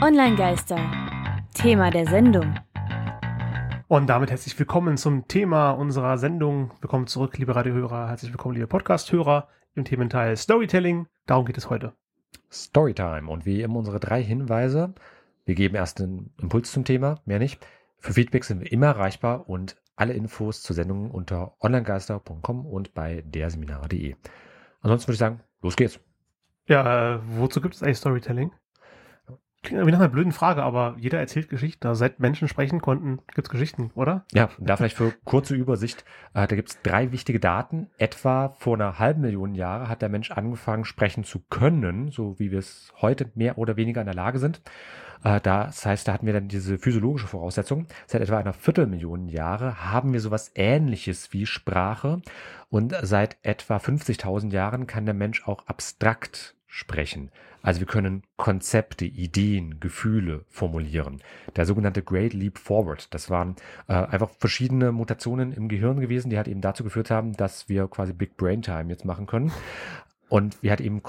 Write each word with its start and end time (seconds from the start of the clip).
Online-Geister. 0.00 0.78
Thema 1.54 1.90
der 1.90 2.06
Sendung. 2.06 2.54
Und 3.88 4.06
damit 4.06 4.30
herzlich 4.30 4.56
willkommen 4.56 4.96
zum 4.96 5.26
Thema 5.26 5.72
unserer 5.72 6.18
Sendung. 6.18 6.70
Willkommen 6.80 7.08
zurück, 7.08 7.36
liebe 7.36 7.56
Radiohörer. 7.56 8.08
Herzlich 8.08 8.30
willkommen, 8.30 8.54
liebe 8.54 8.68
Podcast-Hörer 8.68 9.48
im 9.74 9.84
Thementeil 9.84 10.36
Storytelling. 10.36 11.08
Darum 11.26 11.46
geht 11.46 11.58
es 11.58 11.68
heute. 11.68 11.94
Storytime. 12.48 13.28
Und 13.28 13.44
wie 13.44 13.60
immer 13.60 13.74
unsere 13.74 13.98
drei 13.98 14.22
Hinweise. 14.22 14.94
Wir 15.44 15.56
geben 15.56 15.74
erst 15.74 16.00
einen 16.00 16.32
Impuls 16.40 16.70
zum 16.70 16.84
Thema, 16.84 17.20
mehr 17.24 17.40
nicht. 17.40 17.66
Für 17.98 18.12
Feedback 18.12 18.44
sind 18.44 18.60
wir 18.60 18.70
immer 18.70 18.86
erreichbar 18.86 19.48
und 19.48 19.82
alle 19.96 20.12
Infos 20.12 20.62
zur 20.62 20.76
Sendung 20.76 21.10
unter 21.10 21.56
onlinegeister.com 21.58 22.66
und 22.66 22.94
bei 22.94 23.24
derseminare.de. 23.26 24.14
Ansonsten 24.80 25.08
würde 25.08 25.14
ich 25.14 25.18
sagen, 25.18 25.40
los 25.60 25.74
geht's. 25.74 25.98
Ja, 26.68 27.16
äh, 27.16 27.20
wozu 27.24 27.60
gibt 27.60 27.74
es 27.74 27.82
eigentlich 27.82 27.98
Storytelling? 27.98 28.52
Klingt 29.62 29.80
irgendwie 29.80 29.92
nach 29.92 29.98
einer 29.98 30.08
blöden 30.08 30.32
Frage, 30.32 30.62
aber 30.62 30.94
jeder 30.98 31.18
erzählt 31.18 31.48
Geschichten. 31.48 31.86
Also 31.88 31.98
seit 31.98 32.20
Menschen 32.20 32.46
sprechen 32.46 32.80
konnten, 32.80 33.18
gibt 33.34 33.48
es 33.48 33.50
Geschichten, 33.50 33.90
oder? 33.96 34.24
Ja, 34.32 34.50
da 34.58 34.76
vielleicht 34.76 34.96
für 34.96 35.12
kurze 35.24 35.56
Übersicht. 35.56 36.04
Äh, 36.32 36.46
da 36.46 36.54
gibt 36.54 36.70
es 36.70 36.82
drei 36.82 37.10
wichtige 37.10 37.40
Daten. 37.40 37.88
Etwa 37.98 38.50
vor 38.58 38.76
einer 38.76 39.00
halben 39.00 39.22
Million 39.22 39.56
Jahre 39.56 39.88
hat 39.88 40.00
der 40.00 40.10
Mensch 40.10 40.30
angefangen, 40.30 40.84
sprechen 40.84 41.24
zu 41.24 41.40
können, 41.50 42.10
so 42.12 42.38
wie 42.38 42.52
wir 42.52 42.60
es 42.60 42.92
heute 43.00 43.32
mehr 43.34 43.58
oder 43.58 43.76
weniger 43.76 44.00
in 44.00 44.06
der 44.06 44.14
Lage 44.14 44.38
sind. 44.38 44.62
Äh, 45.24 45.40
das 45.40 45.84
heißt, 45.84 46.06
da 46.06 46.12
hatten 46.12 46.26
wir 46.26 46.34
dann 46.34 46.46
diese 46.46 46.78
physiologische 46.78 47.26
Voraussetzung. 47.26 47.86
Seit 48.06 48.22
etwa 48.22 48.38
einer 48.38 48.52
Viertelmillion 48.52 49.28
Jahre 49.28 49.90
haben 49.92 50.12
wir 50.12 50.20
sowas 50.20 50.52
ähnliches 50.54 51.32
wie 51.32 51.46
Sprache. 51.46 52.22
Und 52.70 52.94
seit 53.02 53.38
etwa 53.42 53.78
50.000 53.78 54.52
Jahren 54.52 54.86
kann 54.86 55.04
der 55.04 55.14
Mensch 55.14 55.48
auch 55.48 55.66
abstrakt 55.66 56.54
sprechen. 56.68 57.30
Also 57.62 57.80
wir 57.80 57.86
können 57.86 58.22
Konzepte, 58.36 59.04
Ideen, 59.04 59.80
Gefühle 59.80 60.44
formulieren. 60.48 61.20
Der 61.56 61.66
sogenannte 61.66 62.02
Great 62.02 62.34
Leap 62.34 62.58
Forward, 62.58 63.12
das 63.12 63.30
waren 63.30 63.56
äh, 63.88 63.94
einfach 63.94 64.30
verschiedene 64.38 64.92
Mutationen 64.92 65.52
im 65.52 65.68
Gehirn 65.68 65.98
gewesen, 65.98 66.30
die 66.30 66.36
halt 66.36 66.46
eben 66.46 66.60
dazu 66.60 66.84
geführt 66.84 67.10
haben, 67.10 67.32
dass 67.32 67.68
wir 67.68 67.88
quasi 67.88 68.12
Big 68.12 68.36
Brain 68.36 68.62
Time 68.62 68.90
jetzt 68.90 69.04
machen 69.04 69.26
können. 69.26 69.50
Und 70.28 70.62
wir 70.62 70.70
halt 70.70 70.82
eben 70.82 71.02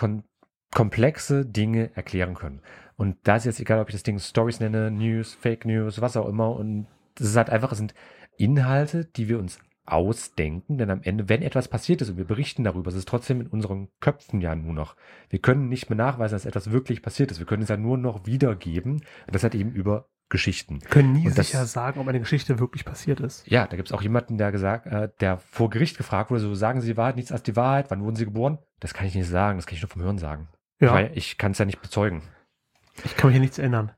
komplexe 0.71 1.45
Dinge 1.45 1.91
erklären 1.93 2.35
können. 2.35 2.61
Und 2.95 3.17
da 3.23 3.35
ist 3.35 3.45
jetzt 3.45 3.59
egal, 3.59 3.79
ob 3.79 3.89
ich 3.89 3.95
das 3.95 4.03
Ding 4.03 4.17
Stories 4.17 4.61
nenne, 4.61 4.91
News, 4.91 5.33
Fake 5.33 5.65
News, 5.65 6.01
was 6.01 6.17
auch 6.17 6.27
immer. 6.27 6.55
Und 6.55 6.87
es 7.19 7.27
ist 7.27 7.35
halt 7.35 7.49
einfach, 7.49 7.73
es 7.73 7.77
sind 7.77 7.93
Inhalte, 8.37 9.05
die 9.05 9.27
wir 9.27 9.39
uns 9.39 9.59
ausdenken, 9.91 10.77
denn 10.77 10.89
am 10.89 11.01
Ende, 11.03 11.29
wenn 11.29 11.41
etwas 11.41 11.67
passiert 11.67 12.01
ist 12.01 12.09
und 12.09 12.17
wir 12.17 12.25
berichten 12.25 12.63
darüber, 12.63 12.89
es 12.89 12.95
ist 12.95 13.07
trotzdem 13.07 13.41
in 13.41 13.47
unseren 13.47 13.89
Köpfen 13.99 14.41
ja 14.41 14.55
nur 14.55 14.73
noch. 14.73 14.95
Wir 15.29 15.39
können 15.39 15.69
nicht 15.69 15.89
mehr 15.89 15.97
nachweisen, 15.97 16.35
dass 16.35 16.45
etwas 16.45 16.71
wirklich 16.71 17.01
passiert 17.01 17.31
ist. 17.31 17.39
Wir 17.39 17.45
können 17.45 17.63
es 17.63 17.69
ja 17.69 17.77
nur 17.77 17.97
noch 17.97 18.25
wiedergeben. 18.25 18.93
Und 18.93 19.35
das 19.35 19.43
hat 19.43 19.55
eben 19.55 19.71
über 19.71 20.07
Geschichten. 20.29 20.81
Wir 20.81 20.89
können 20.89 21.13
nie 21.13 21.25
und 21.25 21.33
sicher 21.33 21.61
das, 21.61 21.73
sagen, 21.73 21.99
ob 21.99 22.07
eine 22.07 22.19
Geschichte 22.19 22.59
wirklich 22.59 22.85
passiert 22.85 23.19
ist. 23.19 23.47
Ja, 23.47 23.65
da 23.65 23.75
gibt 23.75 23.89
es 23.89 23.93
auch 23.93 24.01
jemanden, 24.01 24.37
der 24.37 24.51
gesagt, 24.51 24.85
äh, 24.85 25.09
der 25.19 25.39
vor 25.39 25.69
Gericht 25.71 25.97
gefragt 25.97 26.29
wurde, 26.29 26.41
so 26.41 26.53
sagen 26.53 26.81
Sie 26.81 26.87
die 26.87 26.97
Wahrheit, 26.97 27.15
nichts 27.15 27.31
als 27.31 27.43
die 27.43 27.55
Wahrheit, 27.55 27.89
wann 27.89 28.03
wurden 28.03 28.15
Sie 28.15 28.25
geboren? 28.25 28.59
Das 28.79 28.93
kann 28.93 29.07
ich 29.07 29.15
nicht 29.15 29.27
sagen, 29.27 29.57
das 29.57 29.65
kann 29.65 29.75
ich 29.75 29.81
nur 29.81 29.89
vom 29.89 30.03
Hören 30.03 30.19
sagen. 30.19 30.47
Ja. 30.79 30.93
Weil 30.93 31.11
ich 31.15 31.37
kann 31.37 31.51
es 31.51 31.57
ja 31.57 31.65
nicht 31.65 31.81
bezeugen. 31.81 32.21
Ich 33.03 33.17
kann 33.17 33.29
mich 33.29 33.35
hier 33.35 33.41
nichts 33.41 33.57
erinnern. 33.57 33.91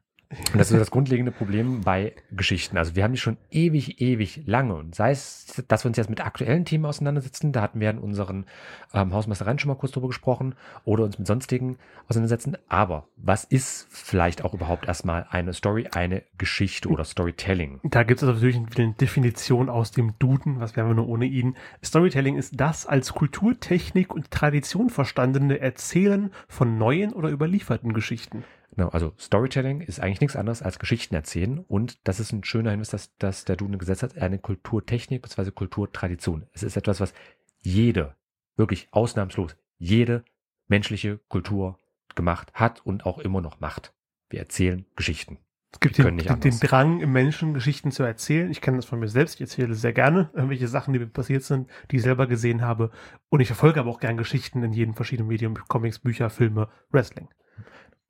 Und 0.53 0.59
das 0.59 0.71
ist 0.71 0.79
das 0.79 0.91
grundlegende 0.91 1.31
Problem 1.31 1.81
bei 1.81 2.13
Geschichten. 2.31 2.77
Also 2.77 2.95
wir 2.95 3.03
haben 3.03 3.13
die 3.13 3.19
schon 3.19 3.37
ewig, 3.51 3.99
ewig 4.01 4.43
lange. 4.45 4.75
Und 4.75 4.95
sei 4.95 5.11
es, 5.11 5.63
dass 5.67 5.83
wir 5.83 5.89
uns 5.89 5.97
jetzt 5.97 6.09
mit 6.09 6.25
aktuellen 6.25 6.65
Themen 6.65 6.85
auseinandersetzen, 6.85 7.51
da 7.51 7.61
hatten 7.61 7.79
wir 7.79 7.89
in 7.89 7.97
unseren 7.97 8.45
ähm, 8.93 9.13
Hausmeistereien 9.13 9.59
schon 9.59 9.69
mal 9.69 9.75
kurz 9.75 9.91
drüber 9.91 10.07
gesprochen, 10.07 10.55
oder 10.85 11.03
uns 11.03 11.17
mit 11.17 11.27
sonstigen 11.27 11.77
auseinandersetzen. 12.07 12.57
Aber 12.69 13.07
was 13.17 13.43
ist 13.43 13.87
vielleicht 13.89 14.43
auch 14.43 14.53
überhaupt 14.53 14.87
erstmal 14.87 15.25
eine 15.29 15.53
Story, 15.53 15.87
eine 15.91 16.23
Geschichte 16.37 16.89
oder 16.89 17.03
Storytelling? 17.03 17.79
Da 17.83 18.03
gibt 18.03 18.21
es 18.21 18.27
also 18.27 18.33
natürlich 18.33 18.57
eine 18.77 18.93
Definition 18.93 19.69
aus 19.69 19.91
dem 19.91 20.17
Duden, 20.19 20.59
was 20.59 20.75
wären 20.75 20.87
wir 20.87 20.95
nur 20.95 21.09
ohne 21.09 21.25
ihn. 21.25 21.55
Storytelling 21.83 22.37
ist 22.37 22.59
das 22.59 22.85
als 22.85 23.13
Kulturtechnik 23.13 24.13
und 24.13 24.31
Tradition 24.31 24.89
verstandene 24.89 25.59
Erzählen 25.59 26.31
von 26.47 26.77
neuen 26.77 27.13
oder 27.13 27.29
überlieferten 27.29 27.93
Geschichten. 27.93 28.43
Genau, 28.75 28.89
also 28.89 29.13
Storytelling 29.19 29.81
ist 29.81 29.99
eigentlich 29.99 30.21
nichts 30.21 30.35
anderes 30.35 30.61
als 30.61 30.79
Geschichten 30.79 31.13
erzählen 31.13 31.59
und 31.59 32.07
das 32.07 32.19
ist 32.19 32.31
ein 32.31 32.43
schöner 32.43 32.71
Hinweis, 32.71 32.89
dass, 32.89 33.15
dass 33.17 33.43
der 33.43 33.57
Duden 33.57 33.77
gesetzt 33.77 34.03
hat, 34.03 34.17
eine 34.17 34.39
Kulturtechnik 34.39 35.21
bzw. 35.21 35.51
Kulturtradition. 35.51 36.47
Es 36.53 36.63
ist 36.63 36.77
etwas, 36.77 37.01
was 37.01 37.13
jede, 37.59 38.15
wirklich 38.55 38.87
ausnahmslos, 38.91 39.57
jede 39.77 40.23
menschliche 40.67 41.19
Kultur 41.27 41.77
gemacht 42.15 42.53
hat 42.53 42.85
und 42.85 43.05
auch 43.05 43.19
immer 43.19 43.41
noch 43.41 43.59
macht. 43.59 43.93
Wir 44.29 44.39
erzählen 44.39 44.85
Geschichten. 44.95 45.37
Es 45.73 45.79
gibt 45.79 45.97
den, 45.97 46.17
den, 46.17 46.59
Drang 46.59 46.99
im 46.99 47.13
Menschen, 47.13 47.53
Geschichten 47.53 47.91
zu 47.91 48.03
erzählen. 48.03 48.51
Ich 48.51 48.59
kenne 48.59 48.77
das 48.77 48.85
von 48.85 48.99
mir 48.99 49.07
selbst. 49.07 49.35
Ich 49.35 49.41
erzähle 49.41 49.73
sehr 49.73 49.93
gerne 49.93 50.29
irgendwelche 50.33 50.67
Sachen, 50.67 50.93
die 50.93 50.99
mir 50.99 51.07
passiert 51.07 51.43
sind, 51.43 51.69
die 51.89 51.95
ich 51.97 52.01
selber 52.01 52.27
gesehen 52.27 52.61
habe. 52.61 52.91
Und 53.29 53.39
ich 53.39 53.47
verfolge 53.47 53.79
aber 53.79 53.89
auch 53.89 54.01
gerne 54.01 54.17
Geschichten 54.17 54.63
in 54.63 54.73
jedem 54.73 54.95
verschiedenen 54.95 55.29
Medium. 55.29 55.55
Comics, 55.69 55.99
Bücher, 55.99 56.29
Filme, 56.29 56.67
Wrestling. 56.91 57.29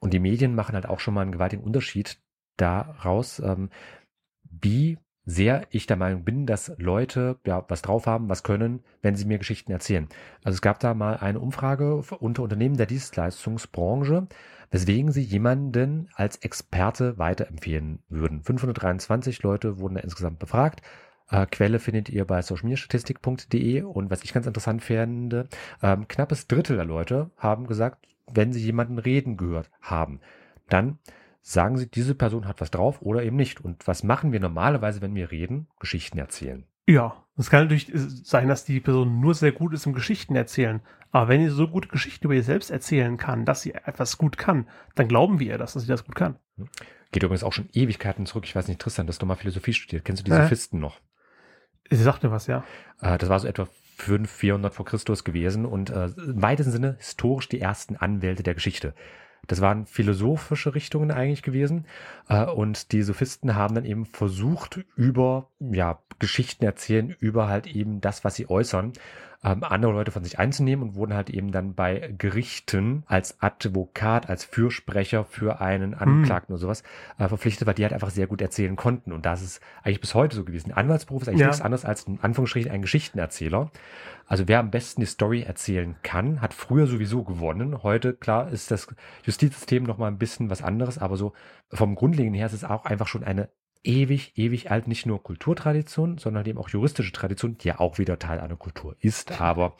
Und 0.01 0.13
die 0.13 0.19
Medien 0.19 0.55
machen 0.55 0.75
halt 0.75 0.87
auch 0.87 0.99
schon 0.99 1.13
mal 1.13 1.21
einen 1.21 1.31
gewaltigen 1.31 1.63
Unterschied 1.63 2.19
daraus, 2.57 3.39
ähm, 3.39 3.69
wie 4.43 4.97
sehr 5.23 5.67
ich 5.69 5.85
der 5.85 5.97
Meinung 5.97 6.23
bin, 6.23 6.47
dass 6.47 6.73
Leute 6.77 7.39
ja 7.45 7.63
was 7.67 7.83
drauf 7.83 8.07
haben, 8.07 8.27
was 8.27 8.41
können, 8.43 8.83
wenn 9.03 9.15
sie 9.15 9.25
mir 9.25 9.37
Geschichten 9.37 9.71
erzählen. 9.71 10.07
Also 10.43 10.55
es 10.55 10.61
gab 10.61 10.79
da 10.79 10.95
mal 10.95 11.17
eine 11.17 11.39
Umfrage 11.39 11.95
unter 12.19 12.41
Unternehmen 12.41 12.75
der 12.75 12.87
Dienstleistungsbranche, 12.87 14.27
weswegen 14.71 15.11
sie 15.11 15.21
jemanden 15.21 16.09
als 16.15 16.37
Experte 16.37 17.19
weiterempfehlen 17.19 17.99
würden. 18.09 18.41
523 18.43 19.43
Leute 19.43 19.79
wurden 19.79 19.95
da 19.95 20.01
insgesamt 20.01 20.39
befragt. 20.39 20.81
Äh, 21.29 21.45
Quelle 21.45 21.77
findet 21.77 22.09
ihr 22.09 22.25
bei 22.25 22.41
socialmediastatistik.de 22.41 23.83
und 23.83 24.09
was 24.09 24.23
ich 24.23 24.33
ganz 24.33 24.47
interessant 24.47 24.81
fände, 24.81 25.47
ähm, 25.83 26.07
knappes 26.07 26.47
Drittel 26.47 26.77
der 26.77 26.85
Leute 26.85 27.29
haben 27.37 27.67
gesagt, 27.67 28.07
wenn 28.33 28.53
Sie 28.53 28.61
jemanden 28.61 28.97
reden 28.97 29.37
gehört 29.37 29.69
haben, 29.81 30.19
dann 30.69 30.99
sagen 31.41 31.77
Sie, 31.77 31.89
diese 31.89 32.15
Person 32.15 32.47
hat 32.47 32.61
was 32.61 32.71
drauf 32.71 33.01
oder 33.01 33.23
eben 33.23 33.35
nicht. 33.35 33.61
Und 33.61 33.87
was 33.87 34.03
machen 34.03 34.31
wir 34.31 34.39
normalerweise, 34.39 35.01
wenn 35.01 35.15
wir 35.15 35.31
reden? 35.31 35.67
Geschichten 35.79 36.17
erzählen. 36.17 36.65
Ja, 36.87 37.23
es 37.37 37.49
kann 37.49 37.63
natürlich 37.63 37.89
sein, 37.93 38.47
dass 38.47 38.65
die 38.65 38.79
Person 38.79 39.19
nur 39.19 39.33
sehr 39.33 39.51
gut 39.51 39.73
ist 39.73 39.85
im 39.85 39.93
Geschichten 39.93 40.35
erzählen. 40.35 40.81
Aber 41.11 41.27
wenn 41.27 41.41
sie 41.41 41.49
so 41.49 41.67
gute 41.67 41.87
Geschichten 41.87 42.25
über 42.25 42.35
ihr 42.35 42.43
selbst 42.43 42.71
erzählen 42.71 43.17
kann, 43.17 43.45
dass 43.45 43.61
sie 43.61 43.73
etwas 43.73 44.17
gut 44.17 44.37
kann, 44.37 44.67
dann 44.95 45.07
glauben 45.07 45.39
wir 45.39 45.47
ihr 45.47 45.57
das, 45.57 45.73
dass 45.73 45.83
sie 45.83 45.89
das 45.89 46.05
gut 46.05 46.15
kann. 46.15 46.37
Hm. 46.57 46.69
Geht 47.11 47.23
übrigens 47.23 47.43
auch 47.43 47.53
schon 47.53 47.67
Ewigkeiten 47.73 48.25
zurück. 48.25 48.45
Ich 48.45 48.55
weiß 48.55 48.67
nicht, 48.67 48.79
Tristan, 48.79 49.07
dass 49.07 49.17
du 49.17 49.25
mal 49.25 49.35
Philosophie 49.35 49.73
studiert. 49.73 50.05
Kennst 50.05 50.21
du 50.21 50.31
die 50.31 50.37
äh? 50.37 50.43
Sophisten 50.43 50.79
noch? 50.79 50.99
Sie 51.89 51.97
sagt 51.97 52.23
mir 52.23 52.31
was, 52.31 52.47
ja. 52.47 52.63
Äh, 53.01 53.17
das 53.17 53.27
war 53.27 53.39
so 53.39 53.47
etwa 53.47 53.67
500, 54.01 54.29
400 54.29 54.73
vor 54.73 54.85
Christus 54.85 55.23
gewesen 55.23 55.65
und 55.65 55.89
äh, 55.89 56.05
im 56.05 56.41
weitesten 56.41 56.71
Sinne 56.71 56.95
historisch 56.97 57.49
die 57.49 57.61
ersten 57.61 57.95
Anwälte 57.95 58.43
der 58.43 58.53
Geschichte. 58.53 58.93
Das 59.47 59.61
waren 59.61 59.85
philosophische 59.85 60.75
Richtungen 60.75 61.11
eigentlich 61.11 61.41
gewesen. 61.43 61.85
Äh, 62.29 62.45
und 62.45 62.91
die 62.91 63.01
Sophisten 63.01 63.55
haben 63.55 63.75
dann 63.75 63.85
eben 63.85 64.05
versucht, 64.05 64.81
über 64.95 65.49
ja, 65.59 65.99
Geschichten 66.19 66.63
erzählen, 66.63 67.15
über 67.19 67.47
halt 67.47 67.67
eben 67.67 68.01
das, 68.01 68.23
was 68.23 68.35
sie 68.35 68.49
äußern, 68.49 68.93
ähm, 69.43 69.63
andere 69.63 69.91
Leute 69.91 70.11
von 70.11 70.23
sich 70.23 70.37
einzunehmen 70.37 70.89
und 70.89 70.95
wurden 70.95 71.13
halt 71.13 71.29
eben 71.29 71.51
dann 71.51 71.73
bei 71.73 72.13
Gerichten 72.17 73.03
als 73.07 73.41
Advokat, 73.41 74.29
als 74.29 74.45
Fürsprecher 74.45 75.25
für 75.25 75.61
einen 75.61 75.93
Anklagten 75.95 76.53
mhm. 76.53 76.55
oder 76.55 76.61
sowas 76.61 76.83
äh, 77.17 77.27
verpflichtet, 77.27 77.67
weil 77.67 77.73
die 77.73 77.83
halt 77.83 77.93
einfach 77.93 78.11
sehr 78.11 78.27
gut 78.27 78.41
erzählen 78.41 78.75
konnten. 78.75 79.11
Und 79.11 79.25
das 79.25 79.41
ist 79.41 79.61
eigentlich 79.83 80.01
bis 80.01 80.13
heute 80.13 80.35
so 80.35 80.43
gewesen. 80.43 80.69
Der 80.69 80.77
Anwaltsberuf 80.77 81.23
ist 81.23 81.29
eigentlich 81.29 81.41
ja. 81.41 81.47
nichts 81.47 81.61
anderes 81.61 81.85
als 81.85 82.03
in 82.03 82.19
Anführungsstrichen 82.21 82.71
ein 82.71 82.81
Geschichtenerzähler. 82.81 83.71
Also 84.27 84.47
wer 84.47 84.59
am 84.59 84.71
besten 84.71 85.01
die 85.01 85.07
Story 85.07 85.41
erzählen 85.41 85.95
kann, 86.03 86.39
hat 86.39 86.53
früher 86.53 86.87
sowieso 86.87 87.23
gewonnen. 87.23 87.83
Heute, 87.83 88.13
klar, 88.13 88.49
ist 88.49 88.71
das 88.71 88.87
Justizsystem 89.23 89.83
noch 89.83 89.97
mal 89.97 90.07
ein 90.07 90.19
bisschen 90.19 90.49
was 90.49 90.61
anderes, 90.61 90.99
aber 90.99 91.17
so 91.17 91.33
vom 91.69 91.95
Grundlegenden 91.95 92.37
her 92.37 92.45
ist 92.45 92.53
es 92.53 92.63
auch 92.63 92.85
einfach 92.85 93.07
schon 93.07 93.23
eine 93.23 93.49
ewig, 93.83 94.33
ewig 94.37 94.71
alt, 94.71 94.87
nicht 94.87 95.05
nur 95.05 95.23
Kulturtradition, 95.23 96.17
sondern 96.17 96.45
eben 96.45 96.59
auch 96.59 96.69
juristische 96.69 97.11
Tradition, 97.11 97.57
die 97.57 97.69
ja 97.69 97.79
auch 97.79 97.97
wieder 97.97 98.19
Teil 98.19 98.39
einer 98.39 98.55
Kultur 98.55 98.95
ist, 98.99 99.39
aber 99.41 99.75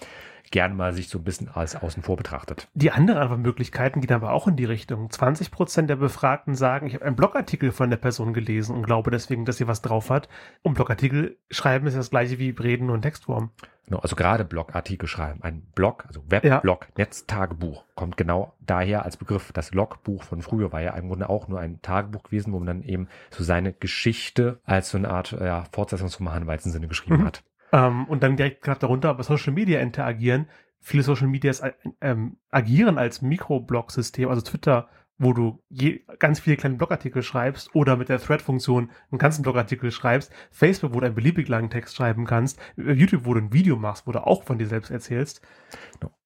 gern 0.50 0.76
mal 0.76 0.94
sich 0.94 1.10
so 1.10 1.20
ein 1.20 1.24
bisschen 1.24 1.50
als 1.50 1.76
außen 1.76 2.04
vor 2.04 2.18
betrachtet. 2.18 2.68
Die 2.74 2.92
anderen 2.92 3.42
Möglichkeiten 3.42 4.02
gehen 4.02 4.14
aber 4.14 4.32
auch 4.32 4.48
in 4.48 4.56
die 4.56 4.66
Richtung. 4.66 5.10
20 5.10 5.52
Prozent 5.52 5.90
der 5.90 5.96
Befragten 5.98 6.56
sagen, 6.56 6.88
ich 6.88 6.96
habe 6.96 7.06
einen 7.06 7.16
Blogartikel 7.16 7.72
von 7.72 7.90
der 7.90 7.98
Person 7.98 8.34
gelesen 8.34 8.76
und 8.76 8.84
glaube 8.84 9.12
deswegen, 9.12 9.46
dass 9.46 9.58
sie 9.58 9.68
was 9.68 9.82
drauf 9.82 10.10
hat. 10.10 10.30
Und 10.62 10.74
Blogartikel 10.74 11.38
schreiben 11.50 11.88
ist 11.88 11.98
das 11.98 12.10
gleiche 12.10 12.40
wie 12.40 12.50
Reden 12.50 12.90
und 12.90 13.02
Textform. 13.02 13.52
Genau, 13.86 14.00
also 14.00 14.16
gerade 14.16 14.46
Blogartikel 14.46 15.08
schreiben. 15.08 15.42
Ein 15.44 15.64
Blog, 15.76 16.06
also 16.08 16.24
Webblog, 16.30 16.86
ja. 16.86 16.92
Netztagebuch, 16.98 17.84
kommt 17.96 18.16
genau 18.16 18.54
daher 18.62 19.04
als 19.04 19.18
Begriff. 19.18 19.52
Das 19.52 19.74
Logbuch 19.74 20.24
von 20.24 20.42
früher 20.42 20.72
war 20.72 20.82
ja 20.82 20.94
im 20.94 21.10
Grunde 21.10 21.30
auch 21.30 21.48
nur 21.48 21.60
ein 21.60 21.82
Tagebuch 21.82 22.24
gewesen, 22.24 22.54
wo 22.54 22.60
man 22.60 22.68
dann 22.68 22.84
eben 22.84 23.10
so 23.32 23.44
seine 23.44 23.74
Geschichte 23.74 24.60
als 24.64 24.92
so 24.92 24.98
eine 24.98 25.10
Art 25.10 25.32
ja, 25.32 25.66
Fortsetzungsroman 25.74 26.44
im 26.44 26.48
weitesten 26.48 26.72
Sinne 26.72 26.88
geschrieben 26.88 27.18
mhm. 27.18 27.26
hat. 27.26 27.44
Ähm, 27.72 28.06
und 28.06 28.24
dann 28.24 28.38
direkt 28.38 28.64
gerade 28.64 28.80
darunter 28.80 29.14
bei 29.14 29.24
Social 29.24 29.54
Media 29.54 29.80
interagieren. 29.80 30.48
Viele 30.80 31.04
Social 31.04 31.28
Medias 31.28 31.60
äh, 31.60 31.74
ähm, 32.02 32.38
agieren 32.50 32.98
als 32.98 33.22
Mikroblog-System, 33.22 34.30
also 34.30 34.42
Twitter 34.42 34.90
wo 35.22 35.34
du 35.34 35.62
je, 35.70 36.02
ganz 36.18 36.40
viele 36.40 36.58
kleine 36.58 36.78
Blogartikel 36.78 37.22
schreibst 37.22 37.76
oder 37.76 37.96
mit 37.96 38.10
der 38.10 38.20
Thread-Funktion 38.20 38.90
einen 39.12 39.20
ganzen 39.20 39.44
Blogartikel 39.44 39.92
schreibst, 39.92 40.34
Facebook, 40.50 40.96
wo 40.96 41.00
du 41.00 41.06
einen 41.06 41.16
beliebig 41.16 41.48
langen 41.48 41.70
Text 41.70 41.96
schreiben 41.96 42.26
kannst, 42.26 42.60
YouTube, 42.76 43.26
wo 43.26 43.36
du 43.36 43.40
ein 43.40 43.54
Video 43.54 43.76
machst, 43.76 44.08
wo 44.08 44.12
du 44.12 44.26
auch 44.26 44.44
von 44.44 44.58
dir 44.58 44.66
selbst 44.66 44.90
erzählst. 44.90 45.42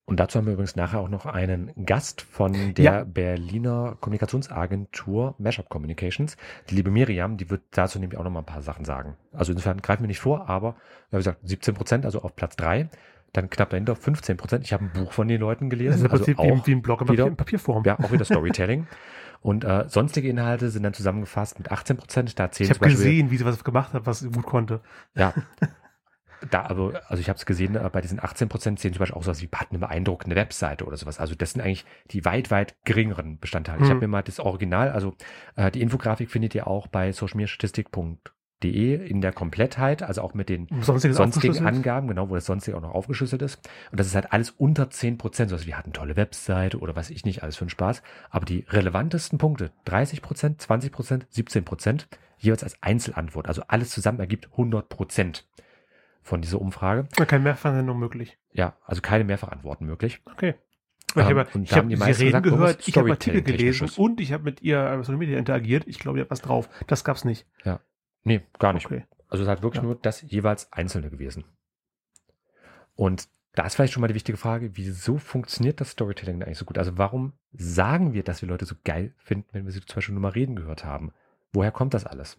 Und 0.07 0.19
dazu 0.19 0.38
haben 0.38 0.46
wir 0.46 0.54
übrigens 0.54 0.75
nachher 0.75 1.00
auch 1.00 1.10
noch 1.10 1.25
einen 1.25 1.72
Gast 1.86 2.22
von 2.22 2.54
der 2.75 2.86
Ja. 2.86 3.04
Berliner 3.04 3.98
Kommunikationsagentur 4.00 5.34
Mashup 5.40 5.68
Communications. 5.69 6.38
Die 6.69 6.75
liebe 6.75 6.92
Miriam, 6.92 7.38
die 7.38 7.50
wird 7.50 7.63
dazu 7.72 7.98
nämlich 8.00 8.19
auch 8.19 8.24
noch 8.24 8.30
mal 8.31 8.40
ein 8.42 8.46
paar 8.46 8.62
Sachen 8.62 8.86
sagen. 8.86 9.16
Also 9.34 9.52
insofern 9.52 9.81
greifen 9.81 10.04
wir 10.04 10.07
nicht 10.07 10.19
vor, 10.19 10.48
aber 10.48 10.75
wie 11.10 11.18
gesagt, 11.18 11.40
17 11.44 11.74
Prozent, 11.74 12.06
also 12.06 12.22
auf 12.22 12.36
Platz 12.36 12.56
drei. 12.56 12.90
Dann 13.34 13.50
knapp 13.50 13.72
dahinter 13.72 13.96
15 13.96 14.38
Prozent. 14.38 14.63
Ich 14.63 14.72
habe 14.74 14.86
ein 14.86 14.92
Buch 14.94 15.12
von 15.12 15.28
den 15.28 15.42
Leuten 15.42 15.69
Das 15.69 15.78
ist 15.78 15.80
gelesen. 15.80 16.06
im 16.06 16.12
Also 16.12 16.24
Prinzip 16.24 16.40
auch 16.40 16.68
wie, 16.68 16.72
ein 16.72 16.81
Blog 16.81 17.01
in, 17.01 17.10
wieder- 17.10 17.28
in 17.28 17.36
Papierform. 17.36 17.84
Ja, 17.84 18.00
auch 18.00 18.12
wieder 18.12 18.24
Storytelling. 18.25 18.88
Und 19.42 19.63
äh, 19.63 19.86
sonstige 19.90 20.30
Inhalte 20.30 20.69
sind 20.69 20.84
dann 20.84 20.94
zusammengefasst 20.94 21.58
mit 21.60 21.72
18 21.72 21.98
Prozent. 21.98 22.40
Da 22.40 22.50
zählen 22.51 22.69
Ich 22.72 22.78
habe 22.80 22.90
gesehen, 22.90 23.31
wie 23.31 23.38
sie 23.38 23.46
was 23.46 23.63
gemacht 23.63 23.94
hat, 23.94 24.06
was 24.06 24.19
sie 24.19 24.30
gut 24.30 24.46
konnte. 24.46 24.81
ja. 25.16 25.34
Da, 26.52 26.64
also, 26.64 26.94
also 27.08 27.22
ich 27.22 27.30
habe 27.30 27.38
es 27.38 27.46
gesehen, 27.46 27.76
äh, 27.76 27.90
bei 27.92 28.02
diesen 28.02 28.24
18 28.24 28.50
Prozent 28.50 28.80
zählen 28.80 28.94
zum 28.94 29.00
Beispiel 29.00 29.18
auch 29.18 29.24
sowas 29.24 29.42
wie 29.42 29.50
hat 29.54 29.70
eine 29.72 29.80
beeindruckende 29.80 30.36
Webseite 30.36 30.86
oder 30.86 30.98
sowas. 30.98 31.20
Also 31.20 31.36
das 31.36 31.52
sind 31.52 31.62
eigentlich 31.62 31.86
die 32.12 32.26
weit, 32.26 32.52
weit 32.52 32.76
geringeren 32.86 33.40
Bestandteile. 33.40 33.80
Ich 33.82 33.86
Mhm. 33.86 33.90
habe 33.92 34.00
mir 34.02 34.08
mal 34.08 34.22
das 34.24 34.40
Original, 34.40 34.90
also 34.92 35.14
äh, 35.56 35.72
die 35.72 35.82
Infografik 35.82 36.30
findet 36.30 36.56
ihr 36.56 36.68
auch 36.68 36.88
bei 36.88 37.12
socialmediastatistik.de 37.12 39.08
in 39.08 39.22
der 39.22 39.32
Komplettheit, 39.34 40.02
also 40.02 40.22
auch 40.22 40.34
mit 40.34 40.50
den 40.50 40.68
sonstigen 40.82 41.16
aufgeschlüsselt. 41.18 41.66
Angaben, 41.68 42.08
genau, 42.08 42.30
wo 42.30 42.36
das 42.36 42.46
sonstige 42.46 42.78
auch 42.78 42.82
noch 42.82 42.94
aufgeschlüsselt 42.96 43.42
ist. 43.42 43.60
Und 43.92 44.00
das 44.00 44.08
ist 44.08 44.16
halt 44.16 44.32
alles 44.34 44.50
unter 44.52 44.90
10 44.90 45.18
Prozent. 45.18 45.52
Also 45.52 45.66
wir 45.68 45.78
hatten 45.78 45.94
tolle 45.94 46.16
Webseite 46.16 46.80
oder 46.80 46.96
was 46.96 47.10
ich 47.10 47.26
nicht, 47.26 47.44
alles 47.44 47.58
für 47.58 47.62
einen 47.64 47.70
Spaß. 47.70 48.02
Aber 48.30 48.46
die 48.46 48.66
relevantesten 48.70 49.38
Punkte, 49.38 49.72
30 49.86 50.22
Prozent, 50.22 50.62
20 50.62 50.92
Prozent, 50.92 51.28
17 51.30 51.64
Prozent, 51.66 52.08
jeweils 52.38 52.64
als 52.64 52.82
Einzelantwort. 52.82 53.48
Also 53.48 53.62
alles 53.68 53.90
zusammen 53.92 54.20
ergibt 54.20 54.48
100 54.52 54.90
Prozent 54.90 55.46
von 56.25 56.42
dieser 56.42 56.60
Umfrage. 56.60 57.07
Ja, 57.19 57.25
Kein 57.25 57.44
Mehrfachnennung 57.44 58.00
möglich. 58.00 58.38
Ja, 58.51 58.75
also 58.83 59.01
keine 59.01 59.24
Mehrfachantworten 59.24 59.86
möglich. 59.86 60.22
Okay. 60.25 60.56
Ich 61.12 61.16
Ähm, 61.18 61.24
habe 61.38 61.48
und 61.54 61.63
ich 61.63 61.69
die 61.69 61.95
meisten 61.95 62.25
gesagt, 62.25 62.44
gehört, 62.44 62.62
irgendwas 62.62 62.88
ich 62.88 62.98
habe 62.98 63.12
Artikel 63.12 63.42
gelesen 63.44 63.89
und 63.95 64.19
ich 64.19 64.33
habe 64.33 64.44
mit 64.44 64.62
ihr 64.63 64.98
Social 65.04 65.18
Media 65.18 65.38
interagiert. 65.38 65.88
Ich 65.88 66.00
glaube, 66.00 66.18
ihr 66.18 66.22
habt 66.24 66.31
was 66.31 66.42
drauf. 66.42 66.68
Das 66.88 67.04
gab's 67.04 67.24
nicht. 67.24 67.45
Nee, 68.24 68.42
gar 68.57 68.74
nicht. 68.74 68.88
Okay. 68.88 69.06
Also 69.30 69.44
es 69.44 69.45
ist 69.45 69.50
halt 69.50 69.62
wirklich 69.62 69.83
Ja. 69.83 69.88
nur 69.88 69.95
das 69.95 70.24
jeweils 70.24 70.74
Einzelne 70.74 71.10
gewesen. 71.12 71.45
Und 72.95 73.30
da 73.54 73.66
ist 73.68 73.75
vielleicht 73.75 73.94
schon 73.94 74.01
mal 74.01 74.07
die 74.07 74.16
wichtige 74.16 74.38
Frage, 74.38 74.72
wieso 74.75 75.18
funktioniert 75.19 75.80
das 75.80 75.92
Storytelling 75.92 76.42
eigentlich 76.44 76.57
so 76.57 76.66
gut? 76.66 76.77
Also 76.80 76.98
warum 76.98 77.33
sagen 77.54 78.13
wir, 78.13 78.24
dass 78.24 78.42
wir 78.42 78.50
Leute 78.50 78.66
so 78.66 78.75
geil 78.83 79.13
finden, 79.18 79.48
wenn 79.51 79.66
wir 79.66 79.72
sie 79.72 79.81
zum 79.81 79.95
Beispiel 79.95 80.13
nur 80.13 80.22
mal 80.24 80.30
reden 80.30 80.56
gehört 80.56 80.83
haben? 80.86 81.13
Woher 81.54 81.72
kommt 81.72 81.94
das 81.94 82.06
alles? 82.06 82.38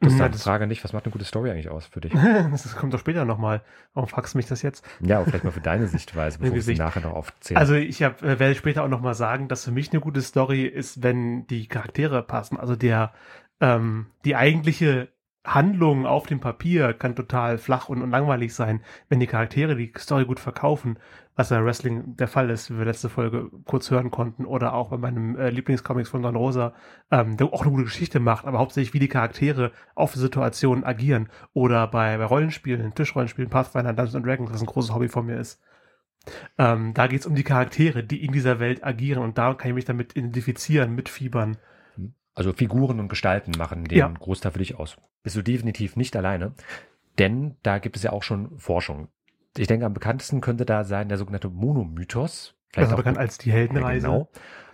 Das 0.00 0.12
ist 0.12 0.18
Na, 0.18 0.26
eine 0.26 0.32
das- 0.32 0.44
Frage 0.44 0.66
nicht, 0.68 0.84
was 0.84 0.92
macht 0.92 1.04
eine 1.06 1.12
gute 1.12 1.24
Story 1.24 1.50
eigentlich 1.50 1.68
aus 1.70 1.86
für 1.86 2.00
dich? 2.00 2.12
das 2.50 2.76
kommt 2.76 2.94
doch 2.94 3.00
später 3.00 3.24
nochmal. 3.24 3.62
Warum 3.94 4.08
fragst 4.08 4.34
du 4.34 4.38
mich 4.38 4.46
das 4.46 4.62
jetzt? 4.62 4.84
ja, 5.00 5.16
aber 5.16 5.26
vielleicht 5.26 5.44
mal 5.44 5.50
für 5.50 5.60
deine 5.60 5.88
Sichtweise, 5.88 6.38
bevor 6.40 6.54
wir 6.54 6.62
sie 6.62 6.66
Sicht. 6.66 6.78
nachher 6.80 7.00
noch 7.02 7.14
aufzählen. 7.14 7.58
Also 7.58 7.74
ich 7.74 8.02
hab, 8.02 8.22
äh, 8.22 8.38
werde 8.38 8.54
später 8.54 8.84
auch 8.84 8.88
nochmal 8.88 9.14
sagen, 9.14 9.48
dass 9.48 9.64
für 9.64 9.72
mich 9.72 9.90
eine 9.92 10.00
gute 10.00 10.22
Story 10.22 10.64
ist, 10.66 11.02
wenn 11.02 11.46
die 11.48 11.66
Charaktere 11.66 12.22
passen. 12.22 12.56
Also 12.58 12.76
der 12.76 13.12
ähm, 13.60 14.06
die 14.24 14.36
eigentliche 14.36 15.08
Handlung 15.54 16.06
auf 16.06 16.26
dem 16.26 16.40
Papier 16.40 16.92
kann 16.92 17.16
total 17.16 17.58
flach 17.58 17.88
und, 17.88 18.02
und 18.02 18.10
langweilig 18.10 18.54
sein, 18.54 18.80
wenn 19.08 19.20
die 19.20 19.26
Charaktere 19.26 19.76
die 19.76 19.92
Story 19.96 20.24
gut 20.24 20.40
verkaufen, 20.40 20.98
was 21.36 21.50
bei 21.50 21.64
Wrestling 21.64 22.16
der 22.16 22.28
Fall 22.28 22.50
ist, 22.50 22.70
wie 22.70 22.78
wir 22.78 22.84
letzte 22.84 23.08
Folge 23.08 23.50
kurz 23.64 23.90
hören 23.90 24.10
konnten, 24.10 24.44
oder 24.44 24.74
auch 24.74 24.90
bei 24.90 24.96
meinem 24.96 25.36
äh, 25.36 25.50
Lieblingscomics 25.50 26.08
von 26.08 26.22
Don 26.22 26.36
Rosa, 26.36 26.74
ähm, 27.10 27.36
der 27.36 27.46
auch 27.52 27.62
eine 27.62 27.70
gute 27.70 27.84
Geschichte 27.84 28.18
macht, 28.18 28.44
aber 28.44 28.58
hauptsächlich 28.58 28.92
wie 28.92 28.98
die 28.98 29.08
Charaktere 29.08 29.72
auf 29.94 30.14
Situationen 30.14 30.84
agieren. 30.84 31.28
Oder 31.52 31.86
bei, 31.86 32.18
bei 32.18 32.24
Rollenspielen, 32.24 32.94
Tischrollenspielen, 32.94 33.50
Pathfinder, 33.50 33.92
Dungeons 33.92 34.24
Dragons, 34.24 34.52
was 34.52 34.60
ein 34.60 34.66
großes 34.66 34.94
Hobby 34.94 35.08
von 35.08 35.26
mir 35.26 35.38
ist. 35.38 35.62
Ähm, 36.58 36.92
da 36.94 37.06
geht 37.06 37.20
es 37.20 37.26
um 37.26 37.34
die 37.34 37.44
Charaktere, 37.44 38.02
die 38.02 38.24
in 38.24 38.32
dieser 38.32 38.60
Welt 38.60 38.84
agieren 38.84 39.22
und 39.22 39.38
da 39.38 39.54
kann 39.54 39.70
ich 39.70 39.74
mich 39.74 39.84
damit 39.84 40.16
identifizieren, 40.16 40.94
mitfiebern. 40.94 41.56
Also 42.38 42.52
Figuren 42.52 43.00
und 43.00 43.08
Gestalten 43.08 43.52
machen 43.58 43.84
den 43.84 43.98
Ja. 43.98 44.08
Großteil 44.08 44.52
für 44.52 44.58
dich 44.60 44.76
aus. 44.78 44.96
Bist 45.22 45.36
du 45.36 45.42
definitiv 45.42 45.96
nicht 45.96 46.14
alleine, 46.16 46.52
denn 47.18 47.56
da 47.62 47.78
gibt 47.78 47.96
es 47.96 48.02
ja 48.04 48.12
auch 48.12 48.22
schon 48.22 48.56
Forschung. 48.58 49.08
Ich 49.56 49.66
denke, 49.66 49.84
am 49.86 49.94
bekanntesten 49.94 50.40
könnte 50.40 50.64
da 50.64 50.84
sein 50.84 51.08
der 51.08 51.18
sogenannte 51.18 51.48
Monomythos. 51.48 52.54
Vielleicht 52.72 52.84
Also 52.86 52.94
auch- 52.94 52.98
bekannt 52.98 53.18
als 53.18 53.38
die 53.38 53.48
Ja, 53.48 53.56
Heldenreise. 53.56 54.06
genau. 54.06 54.28